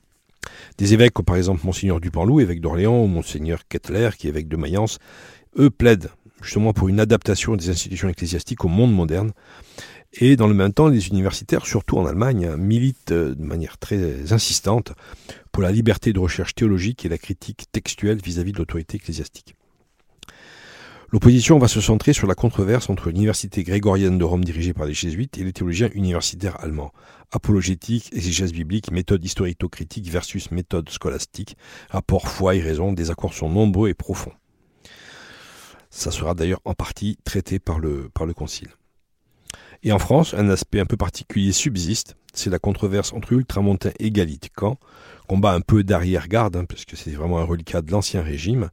Des 0.79 0.95
évêques 0.95 1.13
comme 1.13 1.25
par 1.25 1.37
exemple 1.37 1.61
Monseigneur 1.65 2.01
Dupanloup, 2.01 2.41
évêque 2.41 2.61
d'Orléans, 2.61 3.03
ou 3.03 3.07
Monseigneur 3.07 3.67
Kettler, 3.69 4.11
qui 4.19 4.27
est 4.27 4.31
évêque 4.31 4.49
de 4.49 4.57
Mayence, 4.57 4.99
eux 5.59 5.71
plaident 5.71 6.11
justement 6.43 6.73
pour 6.73 6.89
une 6.89 7.01
adaptation 7.01 7.57
des 7.57 7.71
institutions 7.71 8.09
ecclésiastiques 8.09 8.65
au 8.65 8.69
monde 8.69 8.95
moderne. 8.95 9.33
Et 10.13 10.37
dans 10.37 10.49
le 10.49 10.55
même 10.55 10.73
temps, 10.73 10.89
les 10.89 11.09
universitaires, 11.09 11.67
surtout 11.67 11.99
en 11.99 12.07
Allemagne, 12.07 12.57
militent 12.57 13.13
de 13.13 13.45
manière 13.45 13.79
très 13.79 14.33
insistante 14.33 14.93
pour 15.53 15.63
la 15.63 15.71
liberté 15.71 16.13
de 16.13 16.19
recherche 16.19 16.55
théologique 16.55 17.05
et 17.05 17.09
la 17.09 17.19
critique 17.19 17.67
textuelle 17.71 18.19
vis-à-vis 18.23 18.53
de 18.53 18.59
l'autorité 18.59 18.97
ecclésiastique. 18.97 19.55
L'opposition 21.13 21.59
va 21.59 21.67
se 21.67 21.81
centrer 21.81 22.13
sur 22.13 22.29
la 22.29 22.37
controverse 22.37 22.89
entre 22.89 23.09
l'université 23.09 23.65
grégorienne 23.65 24.17
de 24.17 24.23
Rome 24.23 24.45
dirigée 24.45 24.73
par 24.73 24.87
les 24.87 24.95
jésuites 24.95 25.39
et 25.39 25.45
les 25.45 25.53
théologiens 25.53 25.91
universitaires 25.93 26.63
allemands. 26.63 26.93
Apologétique, 27.33 28.11
exégèse 28.13 28.53
biblique, 28.53 28.93
méthode 28.93 29.25
historico-critique 29.25 30.09
versus 30.09 30.53
méthode 30.53 30.89
scolastique, 30.89 31.57
rapport 31.89 32.29
foi 32.29 32.55
et 32.55 32.61
raison, 32.61 32.93
des 32.93 33.11
accords 33.11 33.35
sont 33.35 33.49
nombreux 33.49 33.89
et 33.89 33.95
profonds. 33.95 34.33
Ça 35.91 36.11
sera 36.11 36.35
d'ailleurs 36.35 36.61
en 36.65 36.75
partie 36.75 37.19
traité 37.25 37.59
par 37.59 37.81
le, 37.81 38.09
par 38.15 38.27
le 38.27 38.35
Concile. 38.35 38.71
Et 39.83 39.93
en 39.93 39.99
France, 39.99 40.35
un 40.35 40.49
aspect 40.51 40.81
un 40.81 40.87
peu 40.87 40.97
particulier 40.97 41.53
subsiste, 41.53 42.17
c'est 42.35 42.51
la 42.51 42.59
controverse 42.59 43.13
entre 43.13 43.33
ultramontains 43.33 43.93
et 43.99 44.11
galliticans, 44.11 44.77
combat 45.27 45.53
un 45.53 45.61
peu 45.61 45.83
d'arrière-garde, 45.83 46.57
hein, 46.57 46.65
parce 46.65 46.85
que 46.85 46.97
c'est 46.97 47.11
vraiment 47.11 47.39
un 47.39 47.45
reliquat 47.45 47.81
de 47.81 47.91
l'ancien 47.91 48.23
régime, 48.23 48.69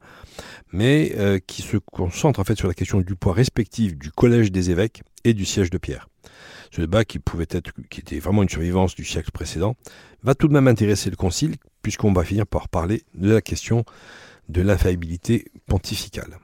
mais 0.70 1.12
euh, 1.16 1.38
qui 1.44 1.62
se 1.62 1.78
concentre 1.78 2.40
en 2.40 2.44
fait 2.44 2.56
sur 2.56 2.68
la 2.68 2.74
question 2.74 3.00
du 3.00 3.16
poids 3.16 3.32
respectif 3.32 3.96
du 3.96 4.12
collège 4.12 4.52
des 4.52 4.70
évêques 4.70 5.02
et 5.24 5.34
du 5.34 5.44
siège 5.44 5.70
de 5.70 5.78
Pierre. 5.78 6.08
Ce 6.70 6.82
débat 6.82 7.04
qui 7.04 7.18
pouvait 7.18 7.46
être, 7.48 7.72
qui 7.88 8.00
était 8.00 8.18
vraiment 8.18 8.42
une 8.42 8.48
survivance 8.48 8.94
du 8.94 9.04
siècle 9.04 9.30
précédent, 9.32 9.76
va 10.22 10.34
tout 10.34 10.48
de 10.48 10.52
même 10.52 10.68
intéresser 10.68 11.08
le 11.08 11.16
Concile, 11.16 11.56
puisqu'on 11.82 12.12
va 12.12 12.24
finir 12.24 12.46
par 12.46 12.68
parler 12.68 13.02
de 13.14 13.32
la 13.32 13.40
question 13.40 13.84
de 14.50 14.60
l'infaillibilité 14.60 15.46
pontificale. 15.66 16.38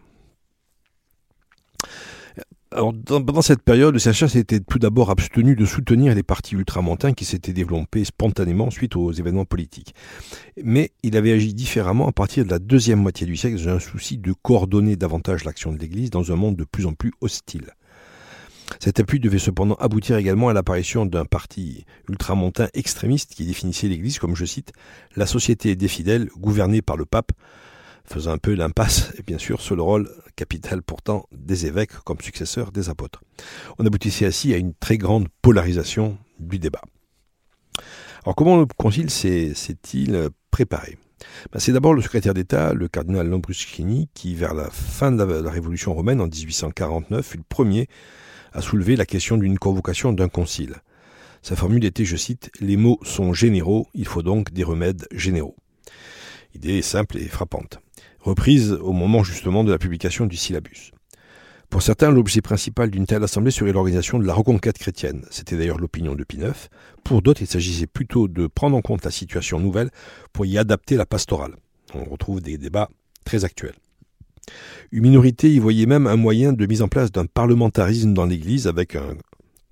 Pendant 2.74 3.42
cette 3.42 3.62
période, 3.62 3.94
le 3.94 4.00
CHA 4.00 4.28
s'était 4.28 4.60
tout 4.60 4.78
d'abord 4.78 5.10
abstenu 5.10 5.54
de 5.54 5.64
soutenir 5.64 6.14
les 6.14 6.22
partis 6.22 6.54
ultramontains 6.54 7.12
qui 7.12 7.24
s'étaient 7.24 7.52
développés 7.52 8.04
spontanément 8.04 8.70
suite 8.70 8.96
aux 8.96 9.12
événements 9.12 9.44
politiques. 9.44 9.94
Mais 10.62 10.90
il 11.02 11.16
avait 11.16 11.32
agi 11.32 11.54
différemment 11.54 12.08
à 12.08 12.12
partir 12.12 12.44
de 12.44 12.50
la 12.50 12.58
deuxième 12.58 13.00
moitié 13.00 13.26
du 13.26 13.36
siècle 13.36 13.62
dans 13.62 13.70
un 13.70 13.78
souci 13.78 14.18
de 14.18 14.32
coordonner 14.32 14.96
davantage 14.96 15.44
l'action 15.44 15.72
de 15.72 15.78
l'Église 15.78 16.10
dans 16.10 16.32
un 16.32 16.36
monde 16.36 16.56
de 16.56 16.64
plus 16.64 16.86
en 16.86 16.94
plus 16.94 17.12
hostile. 17.20 17.70
Cet 18.80 18.98
appui 18.98 19.20
devait 19.20 19.38
cependant 19.38 19.74
aboutir 19.74 20.16
également 20.16 20.48
à 20.48 20.52
l'apparition 20.52 21.06
d'un 21.06 21.24
parti 21.24 21.84
ultramontain 22.08 22.68
extrémiste 22.74 23.34
qui 23.34 23.44
définissait 23.44 23.88
l'Église 23.88 24.18
comme, 24.18 24.34
je 24.34 24.44
cite, 24.44 24.72
la 25.16 25.26
société 25.26 25.76
des 25.76 25.88
fidèles 25.88 26.28
gouvernée 26.38 26.82
par 26.82 26.96
le 26.96 27.04
pape, 27.04 27.32
faisant 28.06 28.32
un 28.32 28.38
peu 28.38 28.54
l'impasse, 28.54 29.12
et 29.18 29.22
bien 29.22 29.38
sûr, 29.38 29.60
sur 29.60 29.76
le 29.76 29.82
rôle 29.82 30.10
capital 30.36 30.82
pourtant 30.82 31.26
des 31.32 31.66
évêques 31.66 31.92
comme 32.04 32.20
successeurs 32.20 32.72
des 32.72 32.88
apôtres. 32.88 33.22
On 33.78 33.86
aboutissait 33.86 34.26
ainsi 34.26 34.52
à 34.52 34.56
une 34.56 34.74
très 34.74 34.98
grande 34.98 35.28
polarisation 35.42 36.18
du 36.38 36.58
débat. 36.58 36.82
Alors 38.24 38.34
comment 38.34 38.56
le 38.56 38.66
concile 38.66 39.10
s'est-il 39.10 40.28
préparé? 40.50 40.98
Ben, 41.52 41.58
C'est 41.58 41.72
d'abord 41.72 41.94
le 41.94 42.02
secrétaire 42.02 42.34
d'État, 42.34 42.72
le 42.72 42.88
cardinal 42.88 43.28
Lambruschini, 43.28 44.08
qui 44.14 44.34
vers 44.34 44.54
la 44.54 44.70
fin 44.70 45.12
de 45.12 45.22
la, 45.22 45.50
Révolution 45.50 45.94
romaine 45.94 46.20
en 46.20 46.26
1849 46.26 47.26
fut 47.26 47.38
le 47.38 47.44
premier 47.48 47.88
à 48.52 48.60
soulever 48.60 48.96
la 48.96 49.06
question 49.06 49.36
d'une 49.36 49.58
convocation 49.58 50.12
d'un 50.12 50.28
concile. 50.28 50.76
Sa 51.42 51.56
formule 51.56 51.84
était, 51.84 52.04
je 52.04 52.16
cite, 52.16 52.50
Les 52.60 52.76
mots 52.76 52.98
sont 53.02 53.34
généraux, 53.34 53.88
il 53.94 54.06
faut 54.06 54.22
donc 54.22 54.52
des 54.52 54.64
remèdes 54.64 55.06
généraux. 55.12 55.56
Idée 56.54 56.80
simple 56.82 57.18
et 57.18 57.28
frappante 57.28 57.80
reprise 58.24 58.72
au 58.72 58.92
moment 58.92 59.22
justement 59.22 59.64
de 59.64 59.70
la 59.70 59.78
publication 59.78 60.26
du 60.26 60.36
syllabus. 60.36 60.90
Pour 61.70 61.82
certains, 61.82 62.10
l'objet 62.10 62.40
principal 62.40 62.90
d'une 62.90 63.06
telle 63.06 63.22
assemblée 63.22 63.50
serait 63.50 63.72
l'organisation 63.72 64.18
de 64.18 64.26
la 64.26 64.32
reconquête 64.32 64.78
chrétienne. 64.78 65.24
C'était 65.30 65.56
d'ailleurs 65.56 65.78
l'opinion 65.78 66.14
de 66.14 66.24
Pie 66.24 66.38
IX. 66.38 66.68
Pour 67.04 67.20
d'autres, 67.20 67.42
il 67.42 67.46
s'agissait 67.46 67.86
plutôt 67.86 68.28
de 68.28 68.46
prendre 68.46 68.76
en 68.76 68.80
compte 68.80 69.04
la 69.04 69.10
situation 69.10 69.60
nouvelle 69.60 69.90
pour 70.32 70.46
y 70.46 70.56
adapter 70.56 70.96
la 70.96 71.06
pastorale. 71.06 71.56
On 71.94 72.04
retrouve 72.04 72.40
des 72.40 72.58
débats 72.58 72.88
très 73.24 73.44
actuels. 73.44 73.74
Une 74.92 75.02
minorité 75.02 75.52
y 75.52 75.58
voyait 75.58 75.86
même 75.86 76.06
un 76.06 76.16
moyen 76.16 76.52
de 76.52 76.66
mise 76.66 76.82
en 76.82 76.88
place 76.88 77.10
d'un 77.10 77.26
parlementarisme 77.26 78.14
dans 78.14 78.26
l'Église 78.26 78.66
avec 78.66 78.96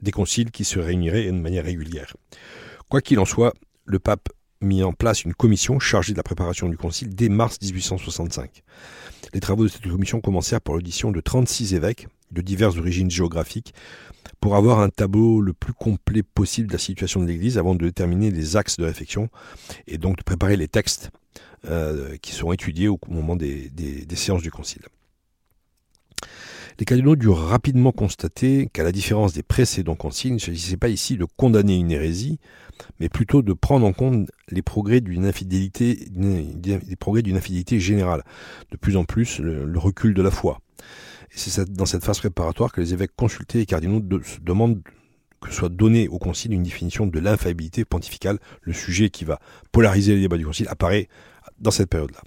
des 0.00 0.10
conciles 0.10 0.50
qui 0.50 0.64
se 0.64 0.78
réuniraient 0.78 1.26
de 1.26 1.32
manière 1.32 1.64
régulière. 1.64 2.14
Quoi 2.88 3.00
qu'il 3.00 3.18
en 3.18 3.24
soit, 3.24 3.54
le 3.84 3.98
pape 3.98 4.28
mis 4.62 4.82
en 4.82 4.92
place 4.92 5.24
une 5.24 5.34
commission 5.34 5.78
chargée 5.78 6.12
de 6.12 6.16
la 6.16 6.22
préparation 6.22 6.68
du 6.68 6.76
concile 6.76 7.14
dès 7.14 7.28
mars 7.28 7.58
1865. 7.60 8.62
Les 9.34 9.40
travaux 9.40 9.64
de 9.64 9.68
cette 9.68 9.88
commission 9.88 10.20
commencèrent 10.20 10.60
par 10.60 10.74
l'audition 10.74 11.10
de 11.10 11.20
36 11.20 11.74
évêques 11.74 12.08
de 12.30 12.40
diverses 12.40 12.76
origines 12.76 13.10
géographiques 13.10 13.74
pour 14.40 14.56
avoir 14.56 14.80
un 14.80 14.88
tableau 14.88 15.40
le 15.40 15.52
plus 15.52 15.72
complet 15.72 16.22
possible 16.22 16.68
de 16.68 16.72
la 16.72 16.78
situation 16.78 17.20
de 17.20 17.26
l'Église 17.26 17.58
avant 17.58 17.74
de 17.74 17.84
déterminer 17.84 18.30
les 18.30 18.56
axes 18.56 18.76
de 18.76 18.84
réflexion 18.84 19.28
et 19.86 19.98
donc 19.98 20.16
de 20.16 20.22
préparer 20.22 20.56
les 20.56 20.68
textes 20.68 21.10
euh, 21.66 22.16
qui 22.20 22.32
seront 22.32 22.52
étudiés 22.52 22.88
au 22.88 22.98
moment 23.08 23.36
des, 23.36 23.70
des 23.70 24.16
séances 24.16 24.42
du 24.42 24.50
concile. 24.50 24.82
Les 26.78 26.84
cardinaux 26.84 27.16
durent 27.16 27.38
rapidement 27.38 27.92
constater 27.92 28.68
qu'à 28.72 28.82
la 28.82 28.92
différence 28.92 29.32
des 29.32 29.42
précédents 29.42 29.94
conciles, 29.94 30.32
il 30.32 30.34
ne 30.34 30.38
s'agissait 30.38 30.76
pas 30.76 30.88
ici 30.88 31.16
de 31.16 31.26
condamner 31.36 31.76
une 31.76 31.90
hérésie, 31.90 32.38
mais 33.00 33.08
plutôt 33.08 33.42
de 33.42 33.52
prendre 33.52 33.86
en 33.86 33.92
compte 33.92 34.28
les 34.48 34.62
progrès 34.62 35.00
d'une 35.00 35.26
infidélité, 35.26 36.08
générale, 37.78 38.24
de 38.70 38.76
plus 38.76 38.96
en 38.96 39.04
plus 39.04 39.38
le, 39.38 39.78
recul 39.78 40.14
de 40.14 40.22
la 40.22 40.30
foi. 40.30 40.60
Et 41.34 41.38
c'est 41.38 41.70
dans 41.70 41.86
cette 41.86 42.04
phase 42.04 42.18
préparatoire 42.18 42.72
que 42.72 42.80
les 42.80 42.92
évêques 42.92 43.16
consultés 43.16 43.60
et 43.60 43.66
cardinaux 43.66 44.00
demandent 44.42 44.82
que 45.40 45.52
soit 45.52 45.68
donnée 45.68 46.08
au 46.08 46.18
concile 46.18 46.52
une 46.52 46.62
définition 46.62 47.06
de 47.06 47.18
l'infaillibilité 47.18 47.84
pontificale. 47.84 48.38
Le 48.62 48.72
sujet 48.72 49.10
qui 49.10 49.24
va 49.24 49.40
polariser 49.72 50.14
les 50.14 50.20
débats 50.20 50.38
du 50.38 50.46
concile 50.46 50.68
apparaît 50.68 51.08
dans 51.58 51.70
cette 51.70 51.88
période-là. 51.88 52.22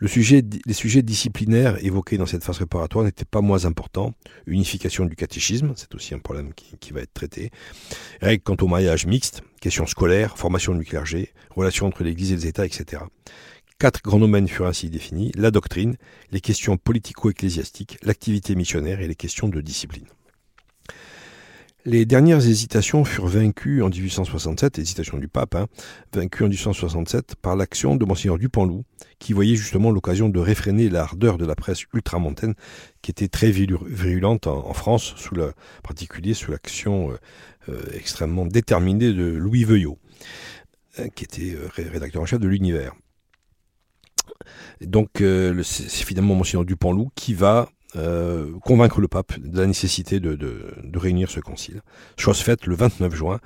Les 0.00 0.08
sujets 0.08 1.02
disciplinaires 1.02 1.82
évoqués 1.84 2.16
dans 2.16 2.24
cette 2.24 2.42
phase 2.42 2.58
réparatoire 2.58 3.04
n'étaient 3.04 3.26
pas 3.26 3.42
moins 3.42 3.66
importants. 3.66 4.14
Unification 4.46 5.04
du 5.04 5.14
catéchisme, 5.14 5.74
c'est 5.76 5.94
aussi 5.94 6.14
un 6.14 6.18
problème 6.18 6.52
qui, 6.54 6.92
va 6.92 7.02
être 7.02 7.12
traité. 7.12 7.50
Règles 8.22 8.42
quant 8.42 8.56
au 8.62 8.66
mariage 8.66 9.04
mixte, 9.04 9.42
questions 9.60 9.86
scolaires, 9.86 10.38
formation 10.38 10.74
du 10.74 10.86
clergé, 10.86 11.32
relations 11.50 11.86
entre 11.86 12.02
l'Église 12.02 12.32
et 12.32 12.36
les 12.36 12.46
États, 12.46 12.64
etc. 12.64 13.02
Quatre 13.78 14.00
grands 14.02 14.18
domaines 14.18 14.48
furent 14.48 14.66
ainsi 14.66 14.88
définis, 14.88 15.32
la 15.34 15.50
doctrine, 15.50 15.96
les 16.32 16.40
questions 16.40 16.78
politico-ecclésiastiques, 16.78 17.98
l'activité 18.02 18.54
missionnaire 18.54 19.00
et 19.00 19.08
les 19.08 19.14
questions 19.14 19.48
de 19.48 19.60
discipline. 19.60 20.06
Les 21.86 22.04
dernières 22.04 22.46
hésitations 22.46 23.06
furent 23.06 23.26
vaincues 23.26 23.82
en 23.82 23.88
1867, 23.88 24.78
hésitations 24.78 25.16
du 25.16 25.28
pape, 25.28 25.54
hein, 25.54 25.66
vaincues 26.12 26.44
en 26.44 26.48
1867 26.48 27.36
par 27.36 27.56
l'action 27.56 27.96
de 27.96 28.04
Monseigneur 28.04 28.36
Dupanloup, 28.36 28.84
qui 29.18 29.32
voyait 29.32 29.56
justement 29.56 29.90
l'occasion 29.90 30.28
de 30.28 30.38
réfréner 30.38 30.90
l'ardeur 30.90 31.38
de 31.38 31.46
la 31.46 31.54
presse 31.54 31.84
ultramontaine, 31.94 32.54
qui 33.00 33.10
était 33.10 33.28
très 33.28 33.50
virulente 33.50 34.46
en, 34.46 34.74
France, 34.74 35.14
en 35.32 35.52
particulier 35.82 36.34
sous 36.34 36.50
l'action 36.50 37.12
euh, 37.12 37.16
euh, 37.70 37.82
extrêmement 37.94 38.44
déterminée 38.44 39.14
de 39.14 39.24
Louis 39.24 39.64
Veuillot, 39.64 39.98
hein, 40.98 41.08
qui 41.14 41.24
était 41.24 41.54
euh, 41.54 41.66
rédacteur 41.74 42.20
en 42.20 42.26
chef 42.26 42.40
de 42.40 42.48
l'Univers. 42.48 42.92
Donc 44.82 45.22
c'est 45.62 46.04
finalement 46.04 46.34
Monseigneur 46.34 46.64
Dupanloup 46.64 47.10
qui 47.14 47.34
va 47.34 47.68
euh, 47.96 48.56
convaincre 48.60 49.00
le 49.00 49.08
pape 49.08 49.38
de 49.38 49.58
la 49.58 49.66
nécessité 49.66 50.20
de, 50.20 50.38
réunir 50.94 51.30
ce 51.30 51.40
concile. 51.40 51.82
Chose 52.16 52.38
faite 52.38 52.66
le 52.66 52.76
29 52.76 53.14
juin 53.14 53.40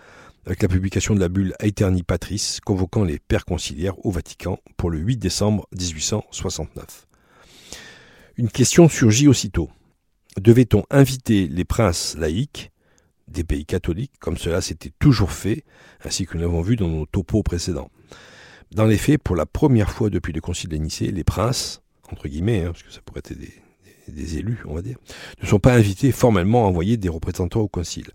avec 0.47 0.61
la 0.61 0.69
publication 0.69 1.15
de 1.15 1.21
la 1.21 1.29
bulle 1.29 1.55
Aeterni 1.61 2.03
Patris 2.03 2.59
convoquant 2.65 3.05
les 3.05 3.19
pères 3.19 3.47
conciliaires 3.47 4.05
au 4.05 4.11
Vatican 4.11 4.59
pour 4.77 4.91
le 4.91 4.99
8 4.99 5.17
décembre 5.17 5.67
1869. 5.73 7.07
Une 8.37 8.51
question 8.51 8.89
surgit 8.89 9.29
aussitôt. 9.29 9.71
Devait-on 10.39 10.85
inviter 10.91 11.47
les 11.47 11.65
princes 11.65 12.17
laïcs 12.19 12.71
des 13.29 13.45
pays 13.45 13.65
catholiques, 13.65 14.13
comme 14.19 14.37
cela 14.37 14.61
s'était 14.61 14.93
toujours 14.99 15.33
fait, 15.33 15.65
ainsi 16.05 16.27
que 16.27 16.37
nous 16.37 16.43
l'avons 16.43 16.61
vu 16.61 16.77
dans 16.77 16.89
nos 16.89 17.07
topos 17.07 17.43
précédents? 17.43 17.91
Dans 18.73 18.85
les 18.85 18.99
faits, 18.99 19.23
pour 19.23 19.37
la 19.37 19.47
première 19.47 19.91
fois 19.91 20.11
depuis 20.11 20.33
le 20.33 20.41
concile 20.43 20.69
de 20.69 20.77
Nicée, 20.77 21.11
les 21.13 21.25
princes, 21.25 21.81
entre 22.11 22.29
guillemets, 22.29 22.65
hein, 22.65 22.73
parce 22.73 22.83
que 22.83 22.93
ça 22.93 23.01
pourrait 23.03 23.21
être 23.21 23.39
des, 23.39 23.64
des 24.13 24.39
élus, 24.39 24.59
on 24.67 24.75
va 24.75 24.83
dire, 24.83 24.97
ne 25.43 25.47
sont 25.47 25.59
pas 25.59 25.75
invités 25.75 26.13
formellement 26.13 26.65
à 26.65 26.69
envoyer 26.69 26.97
des 26.97 27.09
représentants 27.09 27.61
au 27.61 27.69
concile. 27.69 28.09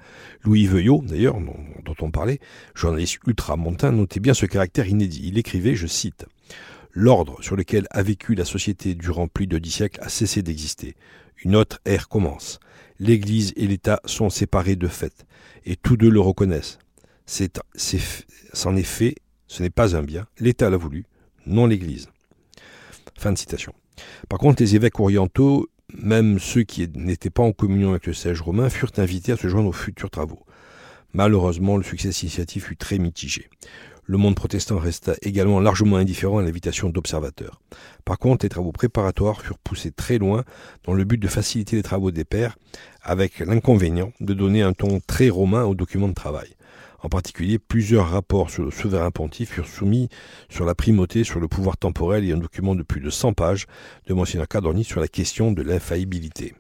Louis 0.44 0.66
Veuillot, 0.66 1.04
d'ailleurs, 1.06 1.40
dont, 1.40 1.96
on 2.02 2.12
parlait, 2.12 2.40
journaliste 2.76 3.20
ultramontain, 3.28 3.92
notait 3.92 4.20
bien 4.20 4.34
ce 4.34 4.46
caractère 4.46 4.88
inédit. 4.88 5.22
Il 5.24 5.38
écrivait, 5.38 5.76
je 5.76 5.88
cite, 5.88 6.26
L'ordre 6.92 7.42
sur 7.44 7.56
lequel 7.56 7.86
a 7.92 8.02
vécu 8.02 8.34
la 8.34 8.46
société 8.46 8.96
durant 8.96 9.28
plus 9.28 9.46
de 9.46 9.60
dix 9.60 9.72
siècles 9.72 10.02
a 10.02 10.10
cessé 10.10 10.42
d'exister. 10.42 10.96
Une 11.44 11.56
autre 11.56 11.80
ère 11.86 12.10
commence. 12.10 12.60
L'Église 13.00 13.54
et 13.56 13.68
l'État 13.68 14.02
sont 14.06 14.30
séparés 14.30 14.76
de 14.76 14.88
fait, 14.88 15.26
et 15.66 15.76
tous 15.76 15.98
deux 15.98 16.10
le 16.10 16.20
reconnaissent. 16.20 16.80
C'est, 17.26 17.62
c'en 18.54 18.76
est 18.76 18.84
fait, 18.84 19.16
ce 19.48 19.62
n'est 19.62 19.70
pas 19.70 19.96
un 19.96 20.02
bien. 20.02 20.28
L'État 20.40 20.70
l'a 20.70 20.78
voulu, 20.78 21.06
non 21.46 21.68
l'Église. 21.68 22.08
Fin 23.18 23.32
de 23.32 23.38
citation. 23.38 23.74
Par 24.28 24.40
contre, 24.40 24.62
les 24.62 24.76
évêques 24.76 25.00
orientaux 25.00 25.70
même 25.98 26.40
ceux 26.40 26.64
qui 26.64 26.88
n'étaient 26.96 27.30
pas 27.30 27.44
en 27.44 27.52
communion 27.52 27.92
avec 27.92 28.08
le 28.08 28.14
siège 28.14 28.42
romain 28.42 28.70
furent 28.70 28.92
invités 28.98 29.32
à 29.32 29.38
se 29.38 29.48
joindre 29.48 29.70
aux 29.70 29.74
futurs 29.74 30.10
travaux. 30.10 30.46
Malheureusement, 31.14 31.78
le 31.78 31.84
succès 31.84 32.10
initiatif 32.10 32.66
fut 32.66 32.78
très 32.78 33.00
mitigé. 33.00 33.50
Le 34.10 34.18
monde 34.18 34.34
protestant 34.34 34.80
resta 34.80 35.14
également 35.22 35.60
largement 35.60 35.98
indifférent 35.98 36.40
à 36.40 36.42
l'invitation 36.42 36.90
d'observateurs. 36.90 37.62
Par 38.06 38.18
contre, 38.18 38.44
les 38.44 38.50
travaux 38.50 38.72
préparatoires 38.72 39.44
furent 39.44 39.60
poussés 39.60 39.92
très 39.92 40.18
loin 40.18 40.44
dans 40.84 40.94
le 40.94 41.04
but 41.04 41.20
de 41.20 41.28
faciliter 41.28 41.76
les 41.76 41.84
travaux 41.84 42.10
des 42.10 42.26
pairs, 42.26 42.58
avec 43.04 43.38
l'inconvénient 43.38 44.12
de 44.20 44.34
donner 44.34 44.64
un 44.64 44.74
ton 44.74 45.00
très 45.00 45.30
romain 45.30 45.64
aux 45.66 45.76
documents 45.76 46.08
de 46.08 46.16
travail. 46.16 46.56
En 47.04 47.10
particulier, 47.10 47.60
plusieurs 47.60 48.10
rapports 48.10 48.50
sur 48.50 48.64
le 48.64 48.72
souverain 48.72 49.12
pontife 49.12 49.52
furent 49.52 49.68
soumis 49.68 50.10
sur 50.50 50.66
la 50.66 50.74
primauté 50.74 51.24
sur 51.24 51.40
le 51.40 51.48
pouvoir 51.48 51.78
temporel 51.78 52.26
et 52.26 52.32
un 52.32 52.38
document 52.38 52.74
de 52.74 52.82
plus 52.82 53.02
de 53.02 53.12
100 53.12 53.34
pages 53.34 53.68
de 54.08 54.16
Mgr 54.16 54.48
Cadorni 54.48 54.84
sur 54.86 55.02
la 55.02 55.08
question 55.08 55.52
de 55.52 55.62
l'infaillibilité. 55.62 56.56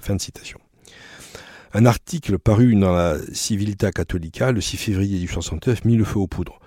Fin 0.00 0.16
de 0.16 0.20
citation. 0.20 0.58
Un 1.74 1.86
article 1.86 2.38
paru 2.38 2.74
dans 2.76 2.92
la 2.92 3.16
Civilta 3.32 3.90
Catholica 3.90 4.52
le 4.52 4.60
6 4.60 4.76
février 4.76 5.16
1869 5.16 5.86
mit 5.86 5.96
le 5.96 6.04
feu 6.04 6.18
aux 6.18 6.26
poudres 6.26 6.58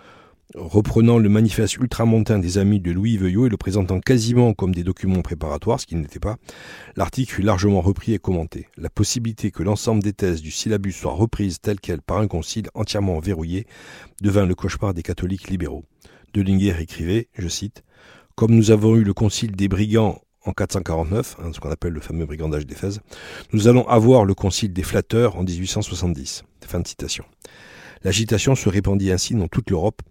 reprenant 0.53 1.17
le 1.17 1.29
manifeste 1.29 1.77
ultramontain 1.77 2.39
des 2.39 2.57
amis 2.57 2.79
de 2.79 2.91
Louis 2.91 3.17
Veuillot 3.17 3.47
et 3.47 3.49
le 3.49 3.57
présentant 3.57 3.99
quasiment 3.99 4.53
comme 4.53 4.75
des 4.75 4.83
documents 4.83 5.21
préparatoires, 5.21 5.79
ce 5.79 5.87
qui 5.87 5.95
n'était 5.95 6.19
pas, 6.19 6.37
l'article 6.95 7.33
fut 7.33 7.41
largement 7.41 7.81
repris 7.81 8.13
et 8.13 8.19
commenté. 8.19 8.67
La 8.77 8.89
possibilité 8.89 9.51
que 9.51 9.63
l'ensemble 9.63 10.03
des 10.03 10.13
thèses 10.13 10.41
du 10.41 10.51
syllabus 10.51 10.93
soient 10.93 11.13
reprises 11.13 11.59
telles 11.59 11.79
quelles 11.79 12.01
par 12.01 12.19
un 12.19 12.27
concile 12.27 12.69
entièrement 12.75 13.19
verrouillé 13.19 13.65
devint 14.21 14.45
le 14.45 14.55
cauchemar 14.55 14.93
des 14.93 15.03
catholiques 15.03 15.49
libéraux. 15.49 15.83
Delinger 16.33 16.75
écrivait, 16.79 17.27
je 17.37 17.47
cite, 17.47 17.83
Comme 18.35 18.53
nous 18.53 18.71
avons 18.71 18.95
eu 18.95 19.03
le 19.03 19.13
concile 19.13 19.55
des 19.55 19.67
brigands 19.67 20.21
en 20.45 20.51
449, 20.51 21.37
hein, 21.39 21.51
ce 21.53 21.59
qu'on 21.59 21.71
appelle 21.71 21.93
le 21.93 22.01
fameux 22.01 22.25
brigandage 22.25 22.67
d'Éphèse, 22.67 23.01
nous 23.51 23.67
allons 23.67 23.87
avoir 23.87 24.25
le 24.25 24.35
concile 24.35 24.73
des 24.73 24.83
flatteurs 24.83 25.37
en 25.37 25.43
1870. 25.43 26.43
Fin 26.67 26.79
de 26.79 26.87
citation. 26.87 27.25
L'agitation 28.03 28.55
se 28.55 28.69
répandit 28.69 29.11
ainsi 29.11 29.35
dans 29.35 29.47
toute 29.47 29.69
l'Europe, 29.69 30.01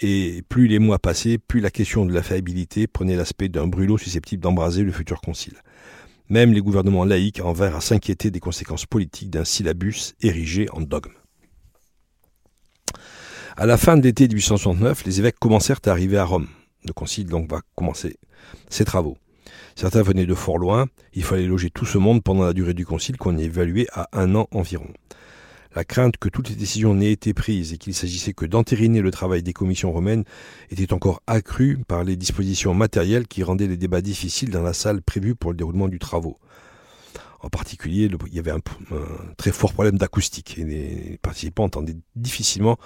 et 0.00 0.42
plus 0.48 0.66
les 0.66 0.78
mois 0.78 0.98
passaient, 0.98 1.38
plus 1.38 1.60
la 1.60 1.70
question 1.70 2.04
de 2.04 2.12
la 2.12 2.22
faillibilité 2.22 2.86
prenait 2.86 3.16
l'aspect 3.16 3.48
d'un 3.48 3.66
brûlot 3.66 3.98
susceptible 3.98 4.42
d'embraser 4.42 4.82
le 4.82 4.92
futur 4.92 5.20
concile. 5.20 5.54
Même 6.28 6.52
les 6.52 6.60
gouvernements 6.60 7.04
laïcs 7.04 7.40
en 7.40 7.52
vinrent 7.52 7.76
à 7.76 7.80
s'inquiéter 7.80 8.30
des 8.30 8.40
conséquences 8.40 8.86
politiques 8.86 9.30
d'un 9.30 9.44
syllabus 9.44 10.14
érigé 10.20 10.68
en 10.70 10.80
dogme. 10.80 11.12
À 13.56 13.66
la 13.66 13.76
fin 13.76 13.96
de 13.96 14.02
l'été 14.02 14.26
1869, 14.26 15.04
les 15.04 15.20
évêques 15.20 15.38
commencèrent 15.38 15.80
à 15.84 15.90
arriver 15.90 16.18
à 16.18 16.24
Rome. 16.24 16.48
Le 16.84 16.92
concile 16.92 17.26
donc 17.26 17.48
va 17.48 17.60
commencer 17.76 18.16
ses 18.68 18.84
travaux. 18.84 19.16
Certains 19.76 20.02
venaient 20.02 20.26
de 20.26 20.34
fort 20.34 20.58
loin, 20.58 20.86
il 21.12 21.22
fallait 21.22 21.46
loger 21.46 21.70
tout 21.70 21.86
ce 21.86 21.98
monde 21.98 22.22
pendant 22.22 22.44
la 22.44 22.52
durée 22.52 22.74
du 22.74 22.86
concile 22.86 23.16
qu'on 23.16 23.36
évaluait 23.38 23.86
à 23.92 24.08
un 24.12 24.34
an 24.34 24.48
environ. 24.50 24.88
La 25.74 25.84
crainte 25.84 26.16
que 26.18 26.28
toutes 26.28 26.48
les 26.48 26.54
décisions 26.54 26.94
n'aient 26.94 27.12
été 27.12 27.34
prises 27.34 27.72
et 27.72 27.78
qu'il 27.78 27.94
s'agissait 27.94 28.32
que 28.32 28.46
d'entériner 28.46 29.00
le 29.00 29.10
travail 29.10 29.42
des 29.42 29.52
commissions 29.52 29.92
romaines 29.92 30.24
était 30.70 30.92
encore 30.92 31.20
accrue 31.26 31.78
par 31.88 32.04
les 32.04 32.16
dispositions 32.16 32.74
matérielles 32.74 33.26
qui 33.26 33.42
rendaient 33.42 33.66
les 33.66 33.76
débats 33.76 34.00
difficiles 34.00 34.50
dans 34.50 34.62
la 34.62 34.72
salle 34.72 35.02
prévue 35.02 35.34
pour 35.34 35.50
le 35.50 35.56
déroulement 35.56 35.88
du 35.88 35.98
travaux. 35.98 36.38
En 37.40 37.50
particulier, 37.50 38.08
il 38.28 38.34
y 38.34 38.38
avait 38.38 38.52
un, 38.52 38.60
très 39.36 39.52
fort 39.52 39.74
problème 39.74 39.98
d'acoustique 39.98 40.58
et 40.58 40.64
les 40.64 41.18
participants 41.20 41.64
entendaient 41.64 41.96
difficilement 42.16 42.78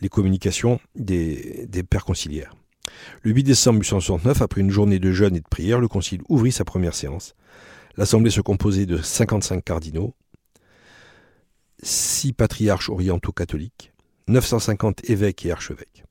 les 0.00 0.08
communications 0.08 0.80
des, 0.96 1.66
des 1.68 1.82
pères 1.82 2.04
conciliaires. 2.04 2.54
Le 3.22 3.32
8 3.32 3.44
décembre 3.44 3.78
1869, 3.78 4.42
après 4.42 4.60
une 4.60 4.70
journée 4.70 4.98
de 4.98 5.12
jeûne 5.12 5.36
et 5.36 5.40
de 5.40 5.48
prière, 5.48 5.80
le 5.80 5.88
concile 5.88 6.20
ouvrit 6.28 6.52
sa 6.52 6.64
première 6.64 6.94
séance. 6.94 7.34
L'assemblée 7.96 8.30
se 8.30 8.42
composait 8.42 8.84
de 8.84 8.98
55 8.98 9.64
cardinaux, 9.64 10.14
six 11.82 12.32
patriarches 12.32 12.88
orientaux 12.90 13.32
catholiques, 13.32 13.92
950 14.28 15.08
évêques 15.10 15.46
et 15.46 15.52
archevêques. 15.52 16.04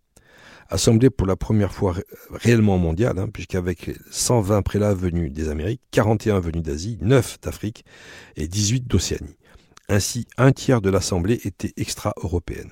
Assemblée 0.69 1.11
pour 1.11 1.27
la 1.27 1.35
première 1.35 1.73
fois 1.73 1.95
réellement 2.31 2.77
mondiale, 2.79 3.19
hein, 3.19 3.29
puisqu'avec 3.31 3.91
120 4.09 4.63
prélats 4.63 4.95
venus 4.95 5.31
des 5.31 5.49
Amériques, 5.49 5.81
41 5.91 6.39
venus 6.39 6.63
d'Asie, 6.63 6.97
9 7.01 7.39
d'Afrique 7.41 7.85
et 8.35 8.47
18 8.47 8.87
d'Océanie. 8.87 9.37
Ainsi, 9.89 10.25
un 10.37 10.51
tiers 10.51 10.81
de 10.81 10.89
l'Assemblée 10.89 11.39
était 11.43 11.73
extra-européenne. 11.77 12.71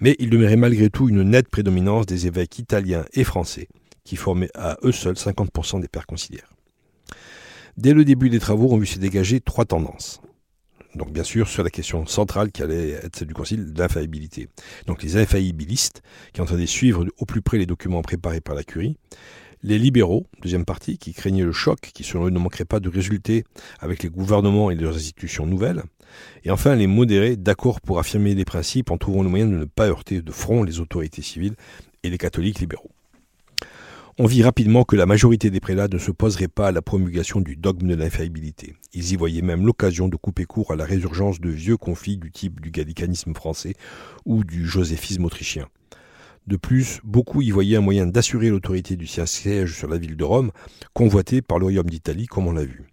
Mais 0.00 0.16
il 0.18 0.28
demeurait 0.28 0.56
malgré 0.56 0.90
tout 0.90 1.08
une 1.08 1.22
nette 1.22 1.48
prédominance 1.48 2.04
des 2.04 2.26
évêques 2.26 2.58
italiens 2.58 3.06
et 3.14 3.24
français, 3.24 3.68
qui 4.04 4.16
formaient 4.16 4.50
à 4.54 4.76
eux 4.84 4.92
seuls 4.92 5.14
50% 5.14 5.80
des 5.80 5.88
pères 5.88 6.06
conciliaires. 6.06 6.52
Dès 7.78 7.94
le 7.94 8.04
début 8.04 8.28
des 8.28 8.40
travaux, 8.40 8.68
on 8.70 8.76
vu 8.76 8.86
se 8.86 8.98
dégager 8.98 9.40
trois 9.40 9.64
tendances 9.64 10.20
donc 10.98 11.12
bien 11.12 11.24
sûr 11.24 11.48
sur 11.48 11.62
la 11.62 11.70
question 11.70 12.04
centrale 12.06 12.52
qui 12.52 12.62
allait 12.62 12.90
être 12.90 13.16
celle 13.16 13.28
du 13.28 13.34
Concile 13.34 13.72
d'infaillibilité. 13.72 14.48
Donc 14.86 15.02
les 15.02 15.16
infaillibilistes 15.16 16.02
qui 16.34 16.40
entendaient 16.42 16.66
suivre 16.66 17.06
au 17.16 17.24
plus 17.24 17.40
près 17.40 17.56
les 17.56 17.66
documents 17.66 18.02
préparés 18.02 18.42
par 18.42 18.54
la 18.54 18.64
Curie, 18.64 18.96
les 19.62 19.78
libéraux, 19.78 20.26
deuxième 20.42 20.64
partie, 20.64 20.98
qui 20.98 21.14
craignaient 21.14 21.44
le 21.44 21.52
choc 21.52 21.80
qui 21.80 22.04
selon 22.04 22.26
eux 22.26 22.30
ne 22.30 22.38
manquerait 22.38 22.64
pas 22.64 22.80
de 22.80 22.88
résulter 22.88 23.44
avec 23.80 24.02
les 24.02 24.10
gouvernements 24.10 24.70
et 24.70 24.74
leurs 24.74 24.96
institutions 24.96 25.46
nouvelles, 25.46 25.82
et 26.44 26.50
enfin 26.50 26.74
les 26.76 26.86
modérés, 26.86 27.36
d'accord 27.36 27.80
pour 27.80 27.98
affirmer 27.98 28.34
les 28.34 28.44
principes 28.44 28.90
en 28.90 28.98
trouvant 28.98 29.22
le 29.22 29.28
moyen 29.28 29.46
de 29.46 29.56
ne 29.56 29.64
pas 29.64 29.88
heurter 29.88 30.22
de 30.22 30.32
front 30.32 30.62
les 30.62 30.80
autorités 30.80 31.22
civiles 31.22 31.54
et 32.02 32.10
les 32.10 32.18
catholiques 32.18 32.60
libéraux. 32.60 32.90
On 34.20 34.26
vit 34.26 34.42
rapidement 34.42 34.82
que 34.82 34.96
la 34.96 35.06
majorité 35.06 35.48
des 35.48 35.60
prélats 35.60 35.86
ne 35.86 35.96
se 35.96 36.10
poserait 36.10 36.48
pas 36.48 36.66
à 36.66 36.72
la 36.72 36.82
promulgation 36.82 37.40
du 37.40 37.54
dogme 37.54 37.86
de 37.86 37.94
l'infaillibilité. 37.94 38.74
Ils 38.92 39.12
y 39.12 39.16
voyaient 39.16 39.42
même 39.42 39.64
l'occasion 39.64 40.08
de 40.08 40.16
couper 40.16 40.44
court 40.44 40.72
à 40.72 40.76
la 40.76 40.84
résurgence 40.84 41.40
de 41.40 41.50
vieux 41.50 41.76
conflits 41.76 42.16
du 42.16 42.32
type 42.32 42.60
du 42.60 42.72
gallicanisme 42.72 43.32
français 43.32 43.74
ou 44.24 44.42
du 44.42 44.66
joséphisme 44.66 45.24
autrichien. 45.24 45.68
De 46.48 46.56
plus, 46.56 46.98
beaucoup 47.04 47.42
y 47.42 47.52
voyaient 47.52 47.76
un 47.76 47.80
moyen 47.80 48.08
d'assurer 48.08 48.48
l'autorité 48.48 48.96
du 48.96 49.06
siège 49.06 49.76
sur 49.76 49.86
la 49.86 49.98
ville 49.98 50.16
de 50.16 50.24
Rome, 50.24 50.50
convoité 50.94 51.40
par 51.40 51.60
le 51.60 51.66
royaume 51.66 51.88
d'Italie, 51.88 52.26
comme 52.26 52.48
on 52.48 52.52
l'a 52.52 52.64
vu. 52.64 52.88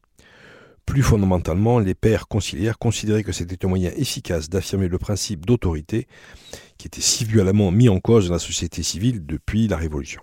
Plus 0.86 1.02
fondamentalement, 1.02 1.80
les 1.80 1.96
pères 1.96 2.28
conciliaires 2.28 2.78
considéraient 2.78 3.24
que 3.24 3.32
c'était 3.32 3.66
un 3.66 3.70
moyen 3.70 3.90
efficace 3.98 4.48
d'affirmer 4.48 4.90
le 4.90 5.00
principe 5.00 5.48
d'autorité 5.48 6.08
qui 6.78 6.86
était 6.86 7.02
si 7.02 7.26
violemment 7.26 7.72
mis 7.72 7.90
en 7.90 8.00
cause 8.00 8.28
dans 8.28 8.34
la 8.34 8.40
société 8.40 8.84
civile 8.84 9.26
depuis 9.26 9.68
la 9.68 9.78
Révolution. 9.78 10.22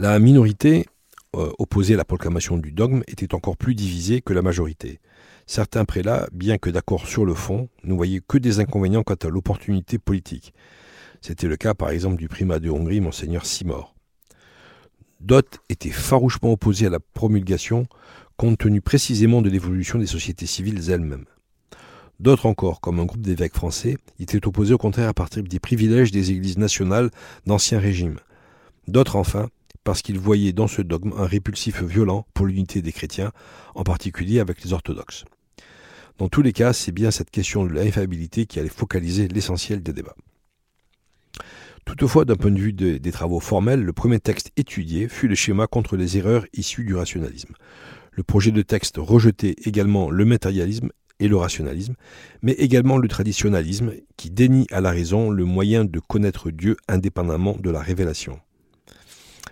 La 0.00 0.18
minorité, 0.18 0.86
euh, 1.36 1.52
opposée 1.58 1.92
à 1.92 1.98
la 1.98 2.06
proclamation 2.06 2.56
du 2.56 2.72
dogme, 2.72 3.02
était 3.06 3.34
encore 3.34 3.58
plus 3.58 3.74
divisée 3.74 4.22
que 4.22 4.32
la 4.32 4.40
majorité. 4.40 4.98
Certains 5.46 5.84
prélats, 5.84 6.26
bien 6.32 6.56
que 6.56 6.70
d'accord 6.70 7.06
sur 7.06 7.26
le 7.26 7.34
fond, 7.34 7.68
ne 7.84 7.92
voyaient 7.92 8.22
que 8.26 8.38
des 8.38 8.60
inconvénients 8.60 9.02
quant 9.02 9.16
à 9.22 9.28
l'opportunité 9.28 9.98
politique. 9.98 10.54
C'était 11.20 11.48
le 11.48 11.58
cas 11.58 11.74
par 11.74 11.90
exemple 11.90 12.16
du 12.16 12.28
primat 12.28 12.60
de 12.60 12.70
Hongrie, 12.70 13.02
monseigneur 13.02 13.44
Simor. 13.44 13.94
D'autres 15.20 15.58
étaient 15.68 15.90
farouchement 15.90 16.52
opposés 16.52 16.86
à 16.86 16.90
la 16.90 17.00
promulgation, 17.00 17.86
compte 18.38 18.56
tenu 18.56 18.80
précisément 18.80 19.42
de 19.42 19.50
l'évolution 19.50 19.98
des 19.98 20.06
sociétés 20.06 20.46
civiles 20.46 20.90
elles-mêmes. 20.90 21.26
D'autres 22.20 22.46
encore, 22.46 22.80
comme 22.80 23.00
un 23.00 23.04
groupe 23.04 23.20
d'évêques 23.20 23.54
français, 23.54 23.98
étaient 24.18 24.46
opposés 24.46 24.72
au 24.72 24.78
contraire 24.78 25.10
à 25.10 25.14
partir 25.14 25.42
des 25.42 25.60
privilèges 25.60 26.10
des 26.10 26.30
églises 26.30 26.56
nationales 26.56 27.10
d'ancien 27.44 27.78
régime. 27.78 28.16
D'autres 28.88 29.16
enfin 29.16 29.50
parce 29.90 30.02
qu'ils 30.02 30.20
voyaient 30.20 30.52
dans 30.52 30.68
ce 30.68 30.82
dogme 30.82 31.12
un 31.16 31.26
répulsif 31.26 31.82
violent 31.82 32.24
pour 32.32 32.46
l'unité 32.46 32.80
des 32.80 32.92
chrétiens, 32.92 33.32
en 33.74 33.82
particulier 33.82 34.38
avec 34.38 34.62
les 34.62 34.72
orthodoxes. 34.72 35.24
Dans 36.18 36.28
tous 36.28 36.42
les 36.42 36.52
cas, 36.52 36.72
c'est 36.72 36.92
bien 36.92 37.10
cette 37.10 37.30
question 37.30 37.64
de 37.64 37.72
l'infaillibilité 37.72 38.46
qui 38.46 38.60
allait 38.60 38.68
focaliser 38.68 39.26
l'essentiel 39.26 39.82
des 39.82 39.92
débats. 39.92 40.14
Toutefois, 41.86 42.24
d'un 42.24 42.36
point 42.36 42.52
de 42.52 42.60
vue 42.60 42.72
des 42.72 43.10
travaux 43.10 43.40
formels, 43.40 43.82
le 43.82 43.92
premier 43.92 44.20
texte 44.20 44.52
étudié 44.56 45.08
fut 45.08 45.26
le 45.26 45.34
schéma 45.34 45.66
contre 45.66 45.96
les 45.96 46.16
erreurs 46.16 46.46
issues 46.52 46.84
du 46.84 46.94
rationalisme. 46.94 47.54
Le 48.12 48.22
projet 48.22 48.52
de 48.52 48.62
texte 48.62 48.94
rejetait 48.96 49.56
également 49.64 50.08
le 50.08 50.24
matérialisme 50.24 50.90
et 51.18 51.26
le 51.26 51.36
rationalisme, 51.36 51.96
mais 52.42 52.52
également 52.52 52.96
le 52.96 53.08
traditionnalisme 53.08 53.90
qui 54.16 54.30
dénie 54.30 54.68
à 54.70 54.80
la 54.80 54.92
raison 54.92 55.30
le 55.30 55.44
moyen 55.44 55.84
de 55.84 55.98
connaître 55.98 56.52
Dieu 56.52 56.76
indépendamment 56.86 57.56
de 57.58 57.70
la 57.70 57.80
révélation 57.80 58.38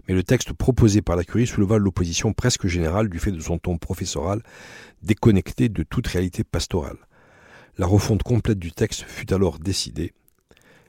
mais 0.06 0.14
le 0.14 0.22
texte 0.22 0.52
proposé 0.52 1.02
par 1.02 1.16
la 1.16 1.24
Curie 1.24 1.46
souleva 1.46 1.78
l'opposition 1.78 2.32
presque 2.32 2.66
générale 2.66 3.08
du 3.08 3.18
fait 3.18 3.32
de 3.32 3.40
son 3.40 3.58
ton 3.58 3.78
professoral, 3.78 4.42
déconnecté 5.02 5.68
de 5.68 5.82
toute 5.82 6.06
réalité 6.06 6.44
pastorale. 6.44 6.98
La 7.78 7.87
refonte 7.87 8.22
complète 8.22 8.58
du 8.58 8.72
texte 8.72 9.02
fut 9.02 9.32
alors 9.32 9.58
décidée. 9.58 10.12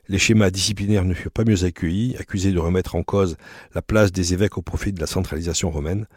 Les 0.08 0.17
schémas 0.17 0.50
disciplinaires 0.50 1.06
ne 1.06 1.13
furent 1.13 1.32
pas 1.32 1.45
mieux 1.45 1.65
accueillis, 1.65 2.15
accusés 2.17 2.52
de 2.52 2.58
remettre 2.58 2.95
en 2.95 3.04
cause 3.04 3.38
la 3.76 3.84
place 3.84 4.12
des 4.12 4.34
évêques 4.34 4.58
au 4.58 4.63
profit 4.63 4.91
de 4.91 5.00
la 5.00 5.06
centralisation 5.06 5.69
romaine. 5.69 6.08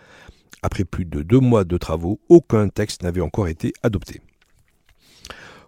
Après 0.62 0.85
plus 0.85 1.05
de 1.05 1.22
deux 1.22 1.40
mois 1.40 1.64
de 1.64 1.76
travaux, 1.76 2.18
aucun 2.31 2.68
texte 2.68 3.02
n'avait 3.02 3.20
encore 3.20 3.48
été 3.48 3.74
adopté. 3.83 4.22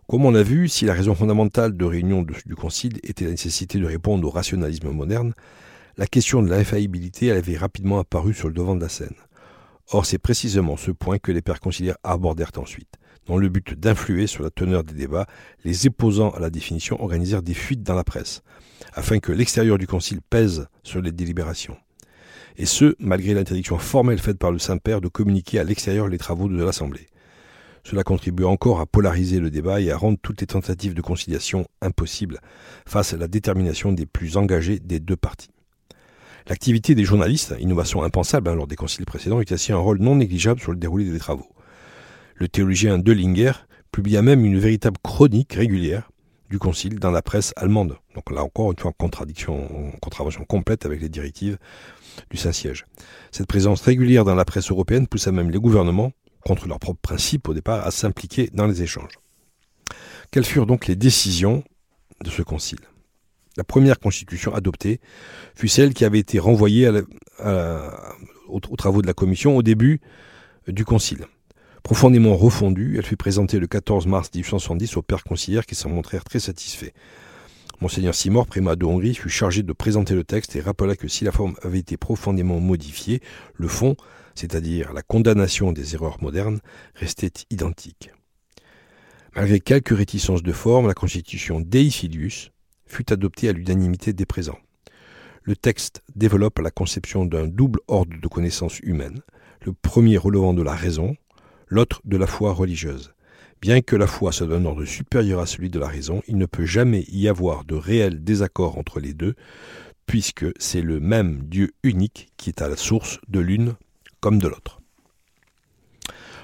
Comme 0.07 0.25
on 0.25 0.31
l'a 0.31 0.43
vu, 0.43 0.69
si 0.69 0.85
la 0.87 0.95
raison 0.95 1.15
fondamentale 1.15 1.77
de 1.77 1.85
réunion 1.85 2.23
du 2.23 2.55
Concile 2.55 2.99
était 3.03 3.25
la 3.25 3.33
nécessité 3.33 3.79
de 3.79 3.87
répondre 3.87 4.27
au 4.27 4.31
rationalisme 4.31 4.91
moderne, 4.91 5.35
la 5.97 6.07
question 6.07 6.43
de 6.43 6.49
l'infaillibilité 6.49 7.31
avait 7.31 7.57
rapidement 7.57 8.01
apparu 8.01 8.35
sur 8.35 8.49
le 8.49 8.55
devant 8.55 8.75
de 8.75 8.81
la 8.81 8.89
scène. 8.89 9.15
Or, 9.91 10.07
c'est 10.07 10.19
précisément 10.19 10.77
ce 10.77 10.91
point 10.91 11.19
que 11.19 11.31
les 11.31 11.43
pères 11.43 11.61
conciliaires 11.61 11.99
abordèrent 12.03 12.51
ensuite. 12.57 12.95
Dans 13.27 13.37
le 13.37 13.49
but 13.49 13.75
d'influer 13.79 14.27
sur 14.27 14.43
la 14.43 14.51
teneur 14.51 14.83
des 14.83 14.95
débats, 14.95 15.27
les 15.65 15.87
opposants 15.87 16.31
à 16.31 16.41
la 16.41 16.51
définition 16.51 17.01
organisèrent 17.01 17.43
des 17.43 17.55
fuites 17.55 17.83
dans 17.83 17.95
la 17.95 18.05
presse, 18.05 18.43
afin 18.93 19.19
que 19.19 19.33
l'extérieur 19.33 19.79
du 19.79 19.87
concile 19.87 20.21
pèse 20.21 20.67
sur 20.83 21.01
les 21.01 21.13
délibérations. 21.13 21.77
Et 22.57 22.67
ce, 22.67 22.97
malgré 22.99 23.35
l'interdiction 23.35 23.79
formelle 23.79 24.19
faite 24.19 24.39
par 24.39 24.53
le 24.53 24.59
Saint-Père 24.59 25.01
de 25.01 25.09
communiquer 25.09 25.59
à 25.59 25.65
l'extérieur 25.65 26.09
les 26.09 26.19
travaux 26.19 26.49
de 26.49 26.63
l'Assemblée. 26.63 27.07
Cela 27.85 28.03
contribue 28.03 28.45
encore 28.45 28.81
à 28.81 28.87
polariser 28.87 29.41
le 29.41 29.51
débat 29.51 29.81
et 29.81 29.91
à 29.91 29.97
rendre 29.97 30.19
toutes 30.21 30.41
les 30.41 30.47
tentatives 30.47 30.95
de 30.95 31.03
conciliation 31.03 31.67
impossibles 31.83 32.41
face 32.87 33.13
à 33.13 33.17
la 33.17 33.29
détermination 33.29 33.93
des 33.93 34.07
plus 34.07 34.37
engagés 34.37 34.79
des 34.79 35.01
deux 35.01 35.17
parties. 35.17 35.54
L'activité 36.47 36.95
des 36.95 37.05
journalistes, 37.05 37.55
innovation 37.59 38.03
impensable 38.03 38.51
hein, 38.51 38.55
lors 38.55 38.67
des 38.67 38.77
conciles 38.77 39.07
précédents, 39.07 39.41
exerçait 39.41 39.73
un 39.73 39.79
rôle 39.79 39.99
non 39.99 40.17
négligeable 40.17 40.61
sur 40.61 40.73
le 40.73 40.79
déroulé 40.79 41.11
des 41.11 41.19
travaux. 41.19 41.49
Le 42.35 42.49
théologien 42.49 42.99
Dellinger 42.99 43.53
publia 43.91 44.21
même 44.21 44.45
une 44.45 44.59
véritable 44.59 44.99
chronique 45.03 45.55
régulière 45.55 46.11
du 46.51 46.59
concile 46.59 46.99
dans 46.99 47.11
la 47.11 47.23
presse 47.23 47.55
allemande. 47.57 47.97
Donc 48.15 48.31
là 48.31 48.45
encore, 48.45 48.73
une 48.73 48.79
fois, 48.79 48.93
contradiction, 48.93 49.93
contravention 50.03 50.45
complète 50.45 50.85
avec 50.85 51.01
les 51.01 51.09
directives 51.09 51.57
du 52.31 52.37
Saint-Siège. 52.37 52.85
Cette 53.33 53.47
présence 53.47 53.81
régulière 53.81 54.25
dans 54.25 54.35
la 54.35 54.45
presse 54.45 54.71
européenne 54.71 55.07
poussa 55.07 55.33
même 55.33 55.51
les 55.51 55.59
gouvernements, 55.59 56.13
contre 56.45 56.69
leurs 56.69 56.79
propres 56.79 57.01
principes 57.01 57.49
au 57.49 57.55
départ, 57.55 57.87
à 57.87 57.91
s'impliquer 57.91 58.51
dans 58.53 58.67
les 58.67 58.83
échanges. 58.83 59.19
Quelles 60.31 60.45
furent 60.45 60.67
donc 60.67 60.87
les 60.87 60.97
décisions 60.97 61.65
de 62.23 62.29
ce 62.29 62.43
concile? 62.43 62.81
La 63.57 63.65
première 63.65 63.99
constitution 63.99 64.55
adoptée 64.55 65.01
fut 65.55 65.69
celle 65.69 65.95
qui 65.95 66.05
avait 66.05 66.19
été 66.19 66.39
renvoyée 66.39 66.91
aux, 68.49 68.77
travaux 68.77 69.03
de 69.03 69.07
la 69.07 69.15
commission 69.15 69.57
au 69.57 69.63
début 69.63 70.01
du 70.67 70.85
concile. 70.85 71.27
Profondément 71.83 72.35
refondue, 72.35 72.97
elle 72.97 73.05
fut 73.05 73.17
présentée 73.17 73.59
le 73.59 73.67
14 73.67 74.07
mars 74.07 74.31
1870 74.35 74.97
aux 74.97 75.03
pères 75.03 75.23
conciliaires 75.23 75.67
qui 75.67 75.75
s'en 75.75 75.91
montrèrent 75.91 76.25
très 76.25 76.41
satisfaits. 76.41 76.93
Monseigneur 77.81 78.15
Simor, 78.15 78.47
primat 78.47 78.77
de 78.77 78.87
Hongrie, 78.87 79.15
fut 79.15 79.29
chargé 79.29 79.63
de 79.63 79.73
présenter 79.73 80.15
le 80.15 80.25
texte 80.25 80.57
et 80.57 80.61
rappela 80.61 80.97
que 80.97 81.09
si 81.09 81.25
la 81.25 81.33
forme 81.33 81.57
avait 81.63 81.81
été 81.81 81.99
profondément 81.99 82.59
modifiée, 82.59 83.21
le 83.55 83.69
fond, 83.69 83.97
c'est-à-dire 84.35 84.95
la 84.95 85.03
condamnation 85.03 85.73
des 85.73 85.95
erreurs 85.95 86.23
modernes, 86.23 86.61
restait 86.95 87.33
identique. 87.51 88.11
Malgré 89.37 89.61
quelques 89.61 89.95
réticences 89.95 90.43
de 90.43 90.53
forme, 90.53 90.87
la 90.87 90.95
constitution 90.95 91.61
Dei 91.61 91.91
Filius, 91.91 92.51
fut 92.87 93.13
adopté 93.13 93.49
à 93.49 93.53
l'unanimité 93.53 94.13
des 94.13 94.27
présents. 94.27 94.59
Le 95.43 95.57
texte 95.57 96.03
développe 96.15 96.59
la 96.59 96.71
conception 96.71 97.27
d'un 97.27 97.47
double 97.47 97.81
ordre 97.89 98.19
de 98.19 98.29
connaissances 98.29 98.81
humaines, 98.81 99.21
le 99.65 99.73
premier 99.73 100.17
relevant 100.17 100.55
de 100.55 100.63
la 100.63 100.75
raison, 100.75 101.17
l'autre 101.69 102.01
de 102.05 102.17
la 102.17 102.27
foi 102.27 102.53
religieuse. 102.53 103.15
Bien 103.61 103.81
que 103.81 103.97
la 103.97 104.07
foi 104.07 104.33
soit 104.33 104.47
d'un 104.47 104.65
ordre 104.65 104.85
supérieur 104.85 105.41
à 105.41 105.47
celui 105.47 105.71
de 105.71 105.79
la 105.79 105.89
raison, 105.89 106.23
il 106.29 106.37
ne 106.37 106.47
peut 106.47 106.67
jamais 106.67 107.05
y 107.09 107.29
avoir 107.29 107.65
de 107.65 107.75
réel 107.75 108.23
désaccord 108.23 108.79
entre 108.79 109.01
les 109.01 109.15
deux, 109.15 109.35
puisque 110.07 110.47
c'est 110.59 110.83
le 110.83 111.01
même 111.01 111.43
Dieu 111.45 111.73
unique 111.83 112.29
qui 112.37 112.51
est 112.51 112.63
à 112.63 112.69
la 112.69 112.77
source 112.77 113.19
de 113.29 113.41
l'une 113.41 113.75
comme 114.21 114.39
de 114.39 114.49
l'autre. 114.49 114.81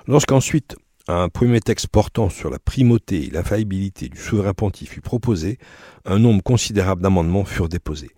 Lorsqu'ensuite 0.07 0.77
un 1.09 1.29
premier 1.29 1.61
texte 1.61 1.89
portant 1.89 2.29
sur 2.29 2.51
la 2.51 2.59
primauté 2.59 3.27
et 3.27 3.31
l'infaillibilité 3.31 4.09
du 4.09 4.19
souverain 4.19 4.55
pontife 4.55 4.91
fut 4.91 5.01
proposé, 5.01 5.59
un 6.05 6.19
nombre 6.19 6.43
considérable 6.43 7.03
d'amendements 7.03 7.45
furent 7.45 7.69
déposés. 7.69 8.11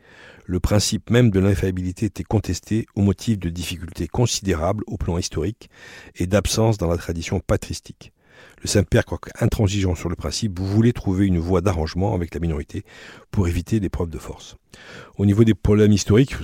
Le 0.45 0.59
principe 0.59 1.11
même 1.11 1.31
de 1.31 1.39
l'infaillibilité 1.39 2.07
était 2.07 2.25
contesté 2.25 2.87
au 2.97 3.03
motif 3.03 3.39
de 3.39 3.49
difficultés 3.49 4.09
considérables 4.09 4.83
au 4.87 4.97
plan 4.97 5.17
historique 5.17 5.71
et 6.17 6.27
d'absence 6.27 6.79
dans 6.79 6.89
la 6.89 6.97
tradition 6.97 7.41
patristique. 7.41 8.13
Le 8.61 8.69
Saint-Père, 8.69 9.05
quoique 9.05 9.31
intransigeant 9.41 9.95
sur 9.95 10.09
le 10.09 10.17
principe, 10.17 10.59
voulait 10.59 10.93
trouver 10.93 11.27
une 11.27 11.39
voie 11.39 11.61
d'arrangement 11.61 12.15
avec 12.15 12.35
la 12.35 12.41
minorité 12.41 12.85
pour 13.31 13.49
éviter 13.49 13.81
des 13.81 13.89
preuves 13.89 14.11
de 14.11 14.19
force. 14.19 14.57
Au 15.17 15.27
niveau 15.27 15.45
des 15.45 15.55
problèmes 15.55 15.93
historiques, 15.93 16.35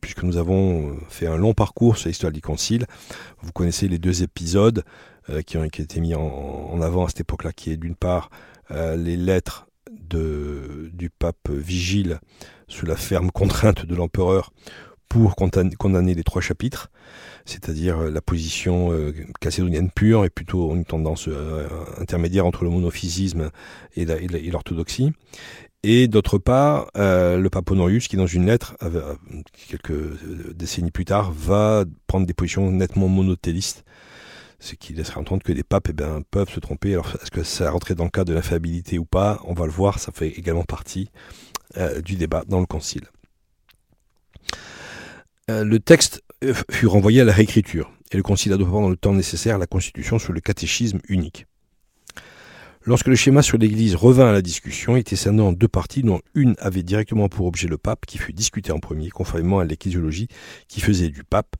puisque 0.00 0.22
nous 0.22 0.36
avons 0.36 0.96
fait 1.08 1.26
un 1.26 1.36
long 1.36 1.52
parcours 1.52 1.96
sur 1.96 2.08
l'histoire 2.08 2.32
du 2.32 2.40
Concile, 2.40 2.86
vous 3.42 3.52
connaissez 3.52 3.88
les 3.88 3.98
deux 3.98 4.22
épisodes 4.22 4.78
euh, 4.78 5.13
qui 5.46 5.56
ont 5.56 5.64
été 5.64 6.00
mis 6.00 6.14
en, 6.14 6.80
avant 6.82 7.04
à 7.04 7.08
cette 7.08 7.20
époque-là, 7.20 7.52
qui 7.52 7.70
est 7.70 7.76
d'une 7.76 7.96
part 7.96 8.30
euh, 8.70 8.96
les 8.96 9.16
lettres 9.16 9.66
de, 9.90 10.90
du 10.92 11.10
pape 11.10 11.50
Vigile 11.50 12.20
sous 12.68 12.86
la 12.86 12.96
ferme 12.96 13.30
contrainte 13.30 13.86
de 13.86 13.94
l'empereur 13.94 14.52
pour 15.08 15.36
condamner 15.36 16.14
les 16.14 16.24
trois 16.24 16.42
chapitres, 16.42 16.90
c'est-à-dire 17.44 17.98
la 18.10 18.20
position 18.20 18.90
euh, 18.90 19.12
calcédonienne 19.40 19.90
pure 19.90 20.24
et 20.24 20.30
plutôt 20.30 20.74
une 20.74 20.84
tendance 20.84 21.28
intermédiaire 22.00 22.46
entre 22.46 22.64
le 22.64 22.70
monophysisme 22.70 23.50
et 23.96 24.06
l'orthodoxie. 24.50 25.12
Et 25.84 26.08
d'autre 26.08 26.38
part, 26.38 26.90
le 26.96 27.46
pape 27.48 27.70
Honorius, 27.70 28.08
qui 28.08 28.16
dans 28.16 28.26
une 28.26 28.46
lettre, 28.46 28.74
quelques 29.68 30.54
décennies 30.54 30.90
plus 30.90 31.04
tard, 31.04 31.30
va 31.30 31.84
prendre 32.06 32.26
des 32.26 32.34
positions 32.34 32.70
nettement 32.72 33.06
monothélistes 33.06 33.84
ce 34.64 34.74
qui 34.74 34.94
laisserait 34.94 35.20
entendre 35.20 35.42
que 35.42 35.52
les 35.52 35.62
papes 35.62 35.88
eh 35.90 35.92
ben, 35.92 36.22
peuvent 36.30 36.48
se 36.48 36.58
tromper. 36.58 36.94
Alors, 36.94 37.14
est-ce 37.22 37.30
que 37.30 37.42
ça 37.42 37.70
rentrait 37.70 37.94
dans 37.94 38.04
le 38.04 38.10
cas 38.10 38.24
de 38.24 38.32
l'infaillibilité 38.32 38.98
ou 38.98 39.04
pas? 39.04 39.40
On 39.44 39.52
va 39.52 39.66
le 39.66 39.72
voir, 39.72 39.98
ça 39.98 40.10
fait 40.10 40.28
également 40.28 40.64
partie 40.64 41.10
euh, 41.76 42.00
du 42.00 42.16
débat 42.16 42.44
dans 42.48 42.60
le 42.60 42.66
Concile. 42.66 43.04
Euh, 45.50 45.64
le 45.64 45.78
texte 45.78 46.22
euh, 46.42 46.54
fut 46.70 46.86
renvoyé 46.86 47.20
à 47.20 47.24
la 47.24 47.32
réécriture, 47.32 47.92
et 48.10 48.16
le 48.16 48.22
Concile 48.22 48.54
adopta 48.54 48.72
dans 48.72 48.88
le 48.88 48.96
temps 48.96 49.12
nécessaire 49.12 49.58
la 49.58 49.66
Constitution 49.66 50.18
sur 50.18 50.32
le 50.32 50.40
catéchisme 50.40 51.00
unique. 51.08 51.46
Lorsque 52.86 53.08
le 53.08 53.16
schéma 53.16 53.42
sur 53.42 53.58
l'Église 53.58 53.94
revint 53.94 54.28
à 54.28 54.32
la 54.32 54.42
discussion, 54.42 54.96
il 54.96 55.00
était 55.00 55.16
scindé 55.16 55.42
en 55.42 55.52
deux 55.52 55.68
parties, 55.68 56.02
dont 56.02 56.20
une 56.34 56.54
avait 56.58 56.82
directement 56.82 57.28
pour 57.28 57.46
objet 57.46 57.68
le 57.68 57.78
pape, 57.78 58.06
qui 58.06 58.16
fut 58.16 58.32
discuté 58.32 58.72
en 58.72 58.78
premier, 58.78 59.10
conformément 59.10 59.58
à 59.58 59.64
l'ecclésiologie 59.64 60.28
qui 60.68 60.80
faisait 60.80 61.08
du 61.08 61.24
pape 61.24 61.56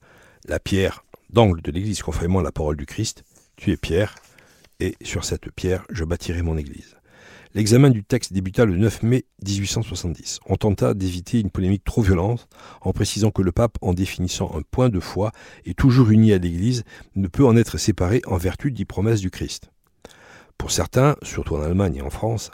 la 0.47 0.59
pierre 0.59 1.05
d'angle 1.35 1.61
de 1.61 1.73
l'Église, 1.73 2.01
conformément 2.01 2.38
à 2.38 2.44
la 2.44 2.53
parole 2.53 2.77
du 2.77 2.87
Christ, 2.87 3.25
tu 3.57 3.73
es 3.73 3.77
pierre, 3.77 4.14
et 4.81 4.94
sur 5.03 5.25
cette 5.25 5.51
pierre 5.51 5.85
je 5.90 6.05
bâtirai 6.05 6.42
mon 6.42 6.57
Église. 6.57 6.97
L'examen 7.55 7.90
du 7.90 8.03
texte 8.03 8.33
débuta 8.33 8.64
le 8.64 8.77
9 8.77 9.03
mai 9.03 9.27
1870. 9.47 10.40
On 10.47 10.57
tenta 10.57 10.94
d'éviter 10.94 11.40
une 11.40 11.51
polémique 11.51 11.85
trop 11.85 12.03
violente 12.03 12.49
en 12.81 12.92
précisant 12.92 13.31
que 13.31 13.42
le 13.42 13.53
pape, 13.53 13.79
en 13.81 13.94
définissant 13.94 14.51
un 14.57 14.62
point 14.62 14.88
de 14.88 14.99
foi, 14.99 15.33
est 15.64 15.79
toujours 15.79 16.11
uni 16.11 16.33
à 16.33 16.38
l'Église, 16.38 16.85
ne 17.14 17.29
peut 17.29 17.47
en 17.47 17.57
être 17.57 17.79
séparé 17.79 18.23
en 18.27 18.37
vertu 18.37 18.73
des 18.73 18.85
promesses 18.85 19.20
du 19.20 19.31
Christ. 19.31 19.70
Pour 20.57 20.70
certains, 20.70 21.16
surtout 21.23 21.57
en 21.57 21.62
Allemagne 21.62 21.97
et 21.97 22.03
en 22.03 22.11
France, 22.11 22.51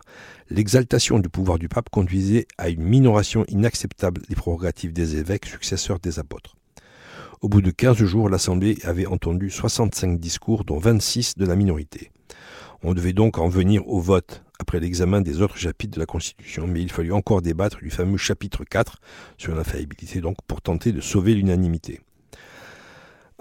l'exaltation 0.49 1.19
du 1.19 1.29
pouvoir 1.29 1.59
du 1.59 1.69
pape 1.69 1.90
conduisait 1.90 2.47
à 2.59 2.71
une 2.71 2.83
minoration 2.83 3.45
inacceptable 3.49 4.23
des 4.29 4.35
prérogatives 4.35 4.93
des 4.93 5.16
évêques 5.16 5.47
successeurs 5.47 6.01
des 6.01 6.19
apôtres. 6.19 6.57
Au 7.42 7.48
bout 7.48 7.62
de 7.62 7.70
15 7.70 7.96
jours, 8.05 8.29
l'Assemblée 8.29 8.76
avait 8.83 9.07
entendu 9.07 9.48
65 9.48 10.20
discours, 10.20 10.64
dont 10.64 10.79
26 10.79 11.38
de 11.38 11.46
la 11.46 11.57
minorité. 11.57 12.12
On 12.83 12.92
devait 12.92 13.14
donc 13.14 13.38
en 13.38 13.48
venir 13.48 13.88
au 13.88 13.98
vote 13.98 14.44
après 14.59 14.79
l'examen 14.79 15.22
des 15.22 15.40
autres 15.40 15.57
chapitres 15.57 15.94
de 15.94 16.00
la 16.00 16.05
Constitution, 16.05 16.66
mais 16.66 16.83
il 16.83 16.92
fallut 16.92 17.14
encore 17.14 17.40
débattre 17.40 17.79
du 17.79 17.88
fameux 17.88 18.18
chapitre 18.18 18.64
4 18.64 18.98
sur 19.38 19.55
l'infaillibilité, 19.55 20.20
donc 20.20 20.37
pour 20.46 20.61
tenter 20.61 20.92
de 20.92 21.00
sauver 21.00 21.35
l'unanimité. 21.35 22.00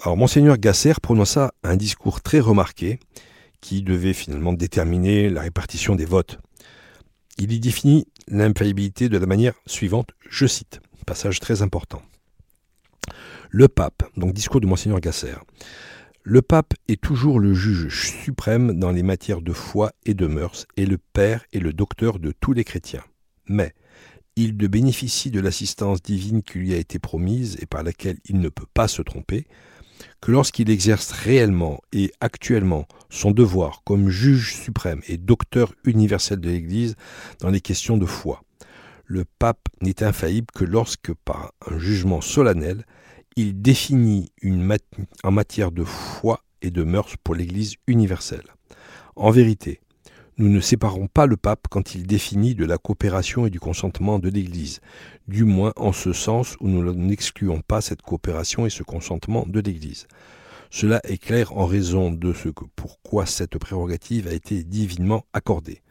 Alors, 0.01 0.15
Monseigneur 0.15 0.57
Gasser 0.57 0.93
prononça 1.01 1.51
un 1.63 1.75
discours 1.75 2.21
très 2.21 2.39
remarqué 2.39 3.01
qui 3.59 3.81
devait 3.81 4.13
finalement 4.13 4.53
déterminer 4.53 5.29
la 5.29 5.41
répartition 5.41 5.95
des 5.95 6.05
votes. 6.05 6.39
Il 7.37 7.51
y 7.51 7.59
définit 7.59 8.07
l'infaillibilité 8.29 9.09
de 9.09 9.17
la 9.17 9.25
manière 9.25 9.55
suivante, 9.65 10.11
je 10.29 10.47
cite, 10.47 10.79
passage 11.05 11.41
très 11.41 11.61
important. 11.61 12.01
Le 13.51 13.67
pape, 13.67 14.03
donc 14.15 14.33
discours 14.33 14.61
de 14.61 14.67
Monseigneur 14.67 14.99
Gasser. 14.99 15.33
Le 16.21 16.43
pape 16.43 16.75
est 16.87 17.01
toujours 17.01 17.39
le 17.39 17.55
juge 17.55 17.89
suprême 18.23 18.77
dans 18.77 18.91
les 18.91 19.01
matières 19.01 19.41
de 19.41 19.53
foi 19.53 19.91
et 20.05 20.13
de 20.13 20.27
mœurs, 20.27 20.67
et 20.77 20.85
le 20.85 20.99
père 20.99 21.43
et 21.51 21.59
le 21.59 21.73
docteur 21.73 22.19
de 22.19 22.31
tous 22.31 22.53
les 22.53 22.63
chrétiens. 22.63 23.03
Mais 23.47 23.73
il 24.35 24.55
ne 24.55 24.67
bénéficie 24.67 25.31
de 25.31 25.39
l'assistance 25.39 26.03
divine 26.03 26.43
qui 26.43 26.59
lui 26.59 26.75
a 26.75 26.77
été 26.77 26.99
promise 26.99 27.57
et 27.59 27.65
par 27.65 27.81
laquelle 27.81 28.19
il 28.25 28.39
ne 28.39 28.49
peut 28.49 28.67
pas 28.71 28.87
se 28.87 29.01
tromper, 29.01 29.47
que 30.21 30.31
lorsqu'il 30.31 30.69
exerce 30.69 31.11
réellement 31.11 31.81
et 31.91 32.11
actuellement 32.19 32.87
son 33.09 33.31
devoir 33.31 33.81
comme 33.83 34.09
juge 34.09 34.53
suprême 34.53 35.01
et 35.07 35.17
docteur 35.17 35.73
universel 35.85 36.39
de 36.39 36.49
l'Église 36.49 36.95
dans 37.39 37.49
les 37.49 37.61
questions 37.61 37.97
de 37.97 38.05
foi. 38.05 38.43
le 39.05 39.25
pape 39.25 39.69
n'est 39.81 40.03
infaillible 40.03 40.51
que 40.53 40.65
lorsque, 40.65 41.11
par 41.25 41.51
un 41.67 41.79
jugement 41.79 42.21
solennel, 42.21 42.85
il 43.39 43.61
définit 43.61 44.33
en 45.23 45.31
matière 45.31 45.71
de 45.71 45.85
foi 45.85 46.43
et 46.61 46.71
de 46.71 46.83
mœurs 46.83 47.15
pour 47.23 47.35
l'Église 47.35 47.75
universelle. 47.87 48.43
En 49.15 49.31
vérité, 49.31 49.79
nous 50.37 50.49
ne 50.49 50.59
séparons 50.59 51.07
pas 51.07 51.25
le 51.25 51.37
pape 51.37 51.67
quand 51.69 51.95
il 51.95 52.05
définit 52.05 52.53
de 52.53 52.65
la 52.65 52.77
coopération 52.77 53.45
et 53.45 53.49
du 53.49 53.61
consentement 53.61 54.19
de 54.19 54.27
l'Église, 54.27 54.81
du 55.29 55.45
moins 55.45 55.71
en 55.77 55.93
ce 55.93 56.11
sens 56.11 56.57
où 56.59 56.67
nous 56.67 56.93
n'excluons 56.93 57.61
pas 57.61 57.79
cette 57.79 58.01
coopération 58.01 58.65
et 58.65 58.69
ce 58.69 58.83
consentement 58.83 59.45
de 59.47 59.61
l'Église. 59.61 60.07
Cela 60.69 60.99
est 61.05 61.17
clair 61.17 61.55
en 61.57 61.65
raison 61.65 62.11
de 62.11 62.33
ce 62.33 62.49
pourquoi 62.75 63.25
cette 63.25 63.57
prérogative 63.57 64.27
a 64.27 64.33
été 64.33 64.65
divinement 64.65 65.25
accordée. 65.31 65.81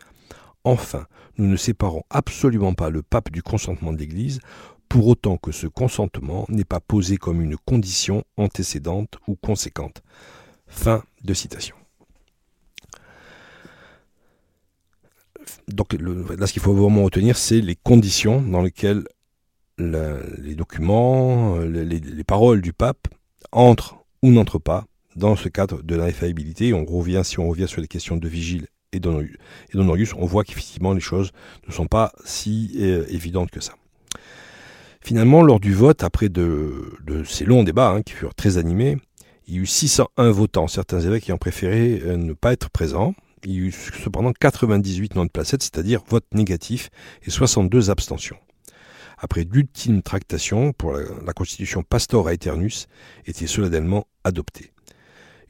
Enfin, 0.65 1.07
nous 1.39 1.47
ne 1.47 1.57
séparons 1.57 2.03
absolument 2.11 2.75
pas 2.75 2.91
le 2.91 3.03
pape 3.03 3.31
du 3.31 3.43
consentement 3.43 3.95
de 3.95 3.99
l'Église, 3.99 4.41
pour 4.89 5.07
autant 5.07 5.37
que 5.37 5.53
ce 5.53 5.67
consentement 5.67 6.47
n'est 6.49 6.65
pas 6.65 6.81
posé 6.81 7.17
comme 7.17 7.41
une 7.41 7.57
condition 7.57 8.25
antécédente 8.37 9.19
ou 9.27 9.37
conséquente. 9.37 10.03
Fin 10.67 11.03
de 11.23 11.35
citation. 11.35 11.77
Donc 15.69 15.95
là, 15.95 16.47
ce 16.47 16.53
qu'il 16.53 16.63
faut 16.63 16.75
vraiment 16.75 17.05
retenir, 17.05 17.37
c'est 17.37 17.61
les 17.61 17.77
conditions 17.77 18.41
dans 18.43 18.63
lesquelles 18.63 19.05
les 19.79 20.55
documents, 20.55 21.59
les, 21.59 22.25
paroles 22.25 22.61
du 22.61 22.73
pape 22.73 23.09
entrent 23.53 24.05
ou 24.23 24.31
n'entrent 24.31 24.59
pas 24.59 24.85
dans 25.17 25.37
ce 25.37 25.49
cadre 25.49 25.83
de 25.83 25.95
l'infaillibilité. 25.95 26.73
On 26.73 26.85
revient, 26.85 27.23
si 27.25 27.39
on 27.39 27.49
revient 27.49 27.69
sur 27.69 27.81
les 27.81 27.89
questions 27.89 28.17
de 28.17 28.29
Vigile 28.29 28.67
et 28.93 29.01
d'Honorius, 29.01 30.15
on 30.15 30.27
voit 30.27 30.45
qu'effectivement 30.45 30.93
les 30.93 31.01
choses 31.01 31.33
ne 31.67 31.73
sont 31.73 31.87
pas 31.87 32.13
si 32.25 32.73
euh, 32.79 33.05
évidentes 33.09 33.51
que 33.51 33.61
ça. 33.61 33.75
Finalement, 35.09 35.41
lors 35.41 35.59
du 35.59 35.73
vote, 35.73 36.05
après 36.05 36.29
de, 36.29 36.93
ces 37.25 37.47
longs 37.47 37.65
débats 37.65 37.93
hein, 37.93 38.03
qui 38.03 38.13
furent 38.13 38.35
très 38.35 38.59
animés, 38.59 38.99
il 39.47 39.55
y 39.55 39.57
eut 39.57 39.65
601 39.65 40.31
votants, 40.33 40.69
certains 40.69 41.01
évêques 41.01 41.31
ayant 41.31 41.39
préféré 41.39 42.03
euh, 42.05 42.19
ne 42.19 42.35
pas 42.35 42.53
être 42.53 42.69
présents. 42.69 43.15
Il 43.43 43.53
y 43.53 43.57
eut 43.57 43.73
cependant 43.73 44.35
98 44.39 45.15
non 45.15 45.27
placettes, 45.27 45.63
c'est-à-dire 45.63 46.03
votes 46.11 46.27
négatifs, 46.35 46.91
et 47.23 47.31
62 47.31 47.89
abstentions. 47.89 48.37
Après 49.17 49.47
d'ultimes 49.47 50.03
tractations 50.03 50.75
pour 50.75 50.93
la, 50.93 51.33
constitution 51.33 51.83
Pastor 51.83 52.29
Aeternus 52.29 52.87
était 53.25 53.47
solennellement 53.47 54.07
adoptée. 54.25 54.73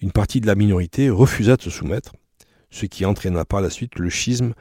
Une 0.01 0.13
partie 0.13 0.41
de 0.41 0.47
la 0.47 0.55
minorité 0.55 1.11
refusa 1.11 1.57
de 1.57 1.63
se 1.63 1.71
soumettre, 1.71 2.13
ce 2.71 2.87
qui 2.87 3.05
entraîna 3.05 3.45
par 3.45 3.61
la 3.61 3.71
suite 3.71 3.99
le 3.99 4.09
schisme 4.09 4.53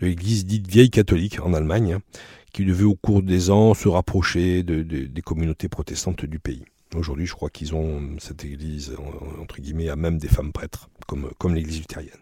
de 0.00 0.06
l'église 0.06 0.44
dite 0.44 0.66
vieille 0.66 0.90
catholique 0.90 1.40
en 1.40 1.54
Allemagne, 1.54 1.94
hein, 1.94 2.02
qui 2.52 2.64
devait 2.64 2.84
au 2.84 2.94
cours 2.94 3.22
des 3.22 3.50
ans 3.50 3.74
se 3.74 3.88
rapprocher 3.88 4.62
des 4.62 5.22
communautés 5.22 5.68
protestantes 5.68 6.24
du 6.24 6.38
pays. 6.38 6.64
Aujourd'hui, 6.94 7.26
je 7.26 7.34
crois 7.34 7.50
qu'ils 7.50 7.74
ont 7.74 8.16
cette 8.18 8.44
église, 8.44 8.94
entre 9.40 9.60
guillemets, 9.60 9.88
à 9.88 9.96
même 9.96 10.18
des 10.18 10.28
femmes 10.28 10.52
prêtres, 10.52 10.88
comme, 11.06 11.30
comme 11.38 11.54
l'église 11.54 11.78
luthérienne. 11.78 12.12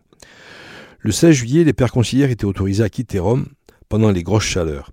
Le 0.99 1.13
16 1.13 1.35
juillet, 1.35 1.65
les 1.65 1.75
pères 1.75 1.93
conciliaires 1.93 2.31
étaient 2.31 2.47
autorisés 2.47 2.83
à 2.83 2.89
quitter 2.89 3.19
Rome 3.19 3.47
pendant 3.89 4.11
les 4.11 4.23
grosses 4.23 4.45
chaleurs, 4.45 4.91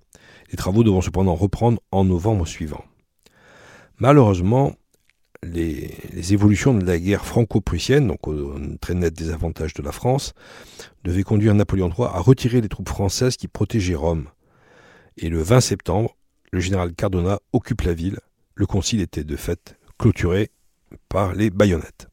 les 0.50 0.56
travaux 0.56 0.84
devant 0.84 1.00
cependant 1.00 1.34
reprendre 1.34 1.80
en 1.90 2.04
novembre 2.04 2.46
suivant. 2.46 2.84
Malheureusement, 3.98 4.74
les, 5.42 6.32
évolutions 6.32 6.74
de 6.74 6.84
la 6.84 6.98
guerre 6.98 7.24
franco-prussienne, 7.24 8.06
donc 8.06 8.28
au 8.28 8.54
très 8.80 8.94
net 8.94 9.12
désavantage 9.14 9.74
de 9.74 9.82
la 9.82 9.92
France, 9.92 10.34
devaient 11.04 11.22
conduire 11.22 11.54
Napoléon 11.54 11.90
III 11.90 12.06
à 12.06 12.20
retirer 12.20 12.60
les 12.60 12.68
troupes 12.68 12.88
françaises 12.88 13.36
qui 13.36 13.48
protégeaient 13.48 13.94
Rome. 13.94 14.28
Et 15.16 15.28
le 15.28 15.42
20 15.42 15.60
septembre, 15.60 16.16
le 16.52 16.60
général 16.60 16.94
Cardona 16.94 17.40
occupe 17.52 17.82
la 17.82 17.94
ville. 17.94 18.18
Le 18.54 18.66
concile 18.66 19.00
était 19.00 19.24
de 19.24 19.36
fait 19.36 19.76
clôturé 19.98 20.50
par 21.08 21.34
les 21.34 21.50
baïonnettes. 21.50 22.08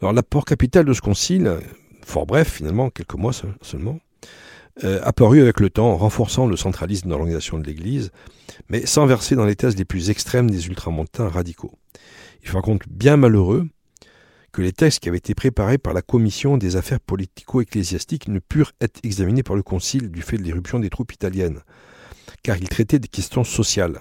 Alors 0.00 0.12
l'apport 0.12 0.44
capital 0.44 0.84
de 0.84 0.92
ce 0.92 1.00
concile, 1.00 1.58
fort 2.04 2.26
bref 2.26 2.52
finalement, 2.52 2.90
quelques 2.90 3.14
mois 3.14 3.32
seulement, 3.62 3.98
euh, 4.84 5.00
apparu 5.02 5.40
avec 5.40 5.60
le 5.60 5.70
temps, 5.70 5.96
renforçant 5.96 6.46
le 6.46 6.56
centralisme 6.56 7.08
dans 7.08 7.16
l'organisation 7.16 7.58
de 7.58 7.64
l'Église, 7.64 8.10
mais 8.68 8.84
sans 8.84 9.06
verser 9.06 9.34
dans 9.34 9.46
les 9.46 9.56
thèses 9.56 9.76
les 9.76 9.84
plus 9.84 10.10
extrêmes 10.10 10.50
des 10.50 10.66
ultramontains 10.66 11.28
radicaux. 11.28 11.72
Il 12.42 12.48
faut 12.48 12.60
compte 12.60 12.82
bien 12.88 13.16
malheureux 13.16 13.66
que 14.52 14.62
les 14.62 14.72
textes 14.72 15.00
qui 15.00 15.08
avaient 15.08 15.18
été 15.18 15.34
préparés 15.34 15.78
par 15.78 15.92
la 15.92 16.02
commission 16.02 16.56
des 16.56 16.76
affaires 16.76 17.00
politico-ecclésiastiques 17.00 18.28
ne 18.28 18.38
purent 18.38 18.72
être 18.80 19.00
examinés 19.02 19.42
par 19.42 19.56
le 19.56 19.62
Concile 19.62 20.10
du 20.10 20.22
fait 20.22 20.38
de 20.38 20.42
l'éruption 20.42 20.78
des 20.78 20.90
troupes 20.90 21.12
italiennes, 21.12 21.60
car 22.42 22.56
ils 22.56 22.68
traitaient 22.68 22.98
des 22.98 23.08
questions 23.08 23.44
sociales. 23.44 24.00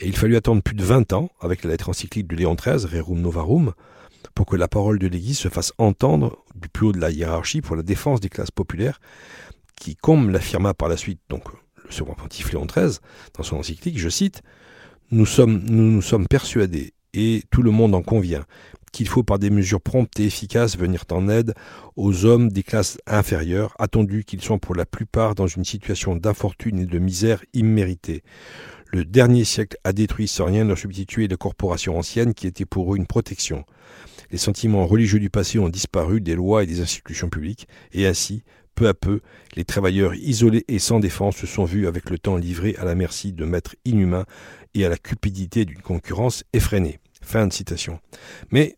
Et 0.00 0.06
il 0.06 0.16
fallut 0.16 0.36
attendre 0.36 0.62
plus 0.62 0.76
de 0.76 0.84
20 0.84 1.12
ans, 1.12 1.30
avec 1.40 1.64
la 1.64 1.70
lettre 1.70 1.88
encyclique 1.88 2.28
de 2.28 2.36
Léon 2.36 2.54
XIII, 2.54 2.84
Rerum 2.84 3.20
Novarum, 3.20 3.72
pour 4.34 4.46
que 4.46 4.56
la 4.56 4.68
parole 4.68 4.98
de 4.98 5.08
l'Église 5.08 5.38
se 5.38 5.48
fasse 5.48 5.72
entendre 5.78 6.44
du 6.54 6.68
plus 6.68 6.86
haut 6.86 6.92
de 6.92 7.00
la 7.00 7.10
hiérarchie 7.10 7.60
pour 7.60 7.74
la 7.74 7.82
défense 7.82 8.20
des 8.20 8.28
classes 8.28 8.50
populaires, 8.50 9.00
qui, 9.78 9.96
comme 9.96 10.30
l'affirma 10.30 10.74
par 10.74 10.88
la 10.88 10.96
suite 10.96 11.20
donc 11.28 11.44
le 11.84 11.92
second 11.92 12.14
pontife 12.14 12.52
Léon 12.52 12.66
XIII 12.66 12.98
dans 13.34 13.42
son 13.42 13.56
encyclique, 13.56 13.98
je 13.98 14.08
cite, 14.08 14.42
nous 15.10 15.26
sommes, 15.26 15.62
nous 15.64 15.90
nous 15.90 16.02
sommes 16.02 16.26
persuadés, 16.26 16.92
et 17.14 17.42
tout 17.50 17.62
le 17.62 17.70
monde 17.70 17.94
en 17.94 18.02
convient, 18.02 18.44
qu'il 18.92 19.08
faut 19.08 19.22
par 19.22 19.38
des 19.38 19.50
mesures 19.50 19.80
promptes 19.80 20.18
et 20.20 20.26
efficaces 20.26 20.76
venir 20.76 21.04
en 21.10 21.28
aide 21.28 21.54
aux 21.96 22.24
hommes 22.24 22.50
des 22.50 22.62
classes 22.62 22.98
inférieures, 23.06 23.74
attendu 23.78 24.24
qu'ils 24.24 24.42
sont 24.42 24.58
pour 24.58 24.74
la 24.74 24.86
plupart 24.86 25.34
dans 25.34 25.46
une 25.46 25.64
situation 25.64 26.16
d'infortune 26.16 26.78
et 26.78 26.86
de 26.86 26.98
misère 26.98 27.42
imméritée. 27.54 28.22
Le 28.90 29.04
dernier 29.04 29.44
siècle 29.44 29.76
a 29.84 29.92
détruit 29.92 30.28
sans 30.28 30.46
rien 30.46 30.64
leur 30.64 30.78
substituer 30.78 31.28
les 31.28 31.36
corporations 31.36 31.98
anciennes 31.98 32.34
qui 32.34 32.46
étaient 32.46 32.64
pour 32.64 32.94
eux 32.94 32.96
une 32.96 33.06
protection. 33.06 33.64
Les 34.30 34.38
sentiments 34.38 34.86
religieux 34.86 35.20
du 35.20 35.30
passé 35.30 35.58
ont 35.58 35.68
disparu 35.68 36.20
des 36.20 36.34
lois 36.34 36.62
et 36.62 36.66
des 36.66 36.80
institutions 36.80 37.28
publiques, 37.28 37.68
et 37.92 38.06
ainsi, 38.06 38.42
peu 38.78 38.86
à 38.86 38.94
peu, 38.94 39.22
les 39.56 39.64
travailleurs 39.64 40.14
isolés 40.14 40.64
et 40.68 40.78
sans 40.78 41.00
défense 41.00 41.36
se 41.36 41.48
sont 41.48 41.64
vus 41.64 41.88
avec 41.88 42.10
le 42.10 42.18
temps 42.18 42.36
livrés 42.36 42.76
à 42.78 42.84
la 42.84 42.94
merci 42.94 43.32
de 43.32 43.44
maîtres 43.44 43.74
inhumains 43.84 44.24
et 44.74 44.86
à 44.86 44.88
la 44.88 44.96
cupidité 44.96 45.64
d'une 45.64 45.82
concurrence 45.82 46.44
effrénée. 46.52 47.00
Fin 47.20 47.48
de 47.48 47.52
citation. 47.52 47.98
Mais, 48.52 48.76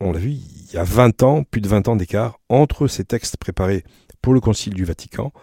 on 0.00 0.12
l'a 0.12 0.18
vu, 0.18 0.30
il 0.30 0.72
y 0.72 0.78
a 0.78 0.84
20 0.84 1.22
ans, 1.22 1.44
plus 1.44 1.60
de 1.60 1.68
20 1.68 1.88
ans 1.88 1.96
d'écart 1.96 2.38
entre 2.48 2.86
ces 2.86 3.04
textes 3.04 3.36
préparés 3.36 3.84
pour 4.22 4.32
le 4.32 4.40
Concile 4.40 4.72
du 4.72 4.86
Vatican 4.86 5.34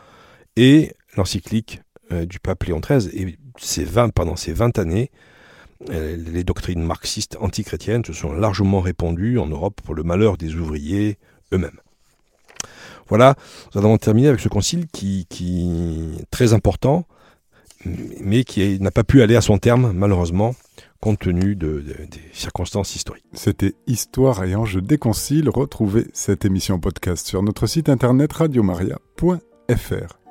et 0.55 0.93
l'encyclique 1.15 1.81
euh, 2.11 2.25
du 2.25 2.39
pape 2.39 2.63
Léon 2.63 2.79
XIII. 2.79 3.11
Et 3.13 3.37
ces 3.59 3.83
20, 3.83 4.09
pendant 4.09 4.35
ces 4.35 4.53
20 4.53 4.79
années, 4.79 5.11
euh, 5.91 6.17
les 6.17 6.43
doctrines 6.43 6.81
marxistes 6.81 7.37
antichrétiennes 7.39 8.03
se 8.03 8.13
sont 8.13 8.33
largement 8.33 8.81
répandues 8.81 9.37
en 9.37 9.45
Europe 9.45 9.81
pour 9.83 9.93
le 9.93 10.01
malheur 10.01 10.35
des 10.35 10.55
ouvriers 10.55 11.19
eux-mêmes. 11.53 11.79
Voilà, 13.09 13.35
nous 13.73 13.79
allons 13.79 13.97
terminer 13.97 14.27
avec 14.27 14.39
ce 14.39 14.49
concile 14.49 14.87
qui, 14.87 15.27
est 15.31 16.25
très 16.31 16.53
important, 16.53 17.05
mais 17.85 18.43
qui 18.43 18.79
n'a 18.79 18.91
pas 18.91 19.03
pu 19.03 19.21
aller 19.21 19.35
à 19.35 19.41
son 19.41 19.57
terme, 19.57 19.91
malheureusement, 19.93 20.55
compte 20.99 21.19
tenu 21.19 21.55
de, 21.55 21.79
des 21.79 22.21
circonstances 22.33 22.95
historiques. 22.95 23.25
C'était 23.33 23.75
Histoire 23.85 24.43
et 24.43 24.55
Enjeux 24.55 24.81
des 24.81 24.97
Conciles. 24.97 25.49
Retrouvez 25.49 26.07
cette 26.13 26.45
émission 26.45 26.79
podcast 26.79 27.27
sur 27.27 27.43
notre 27.43 27.67
site 27.67 27.89
internet 27.89 28.33
radiomaria.fr. 28.33 30.26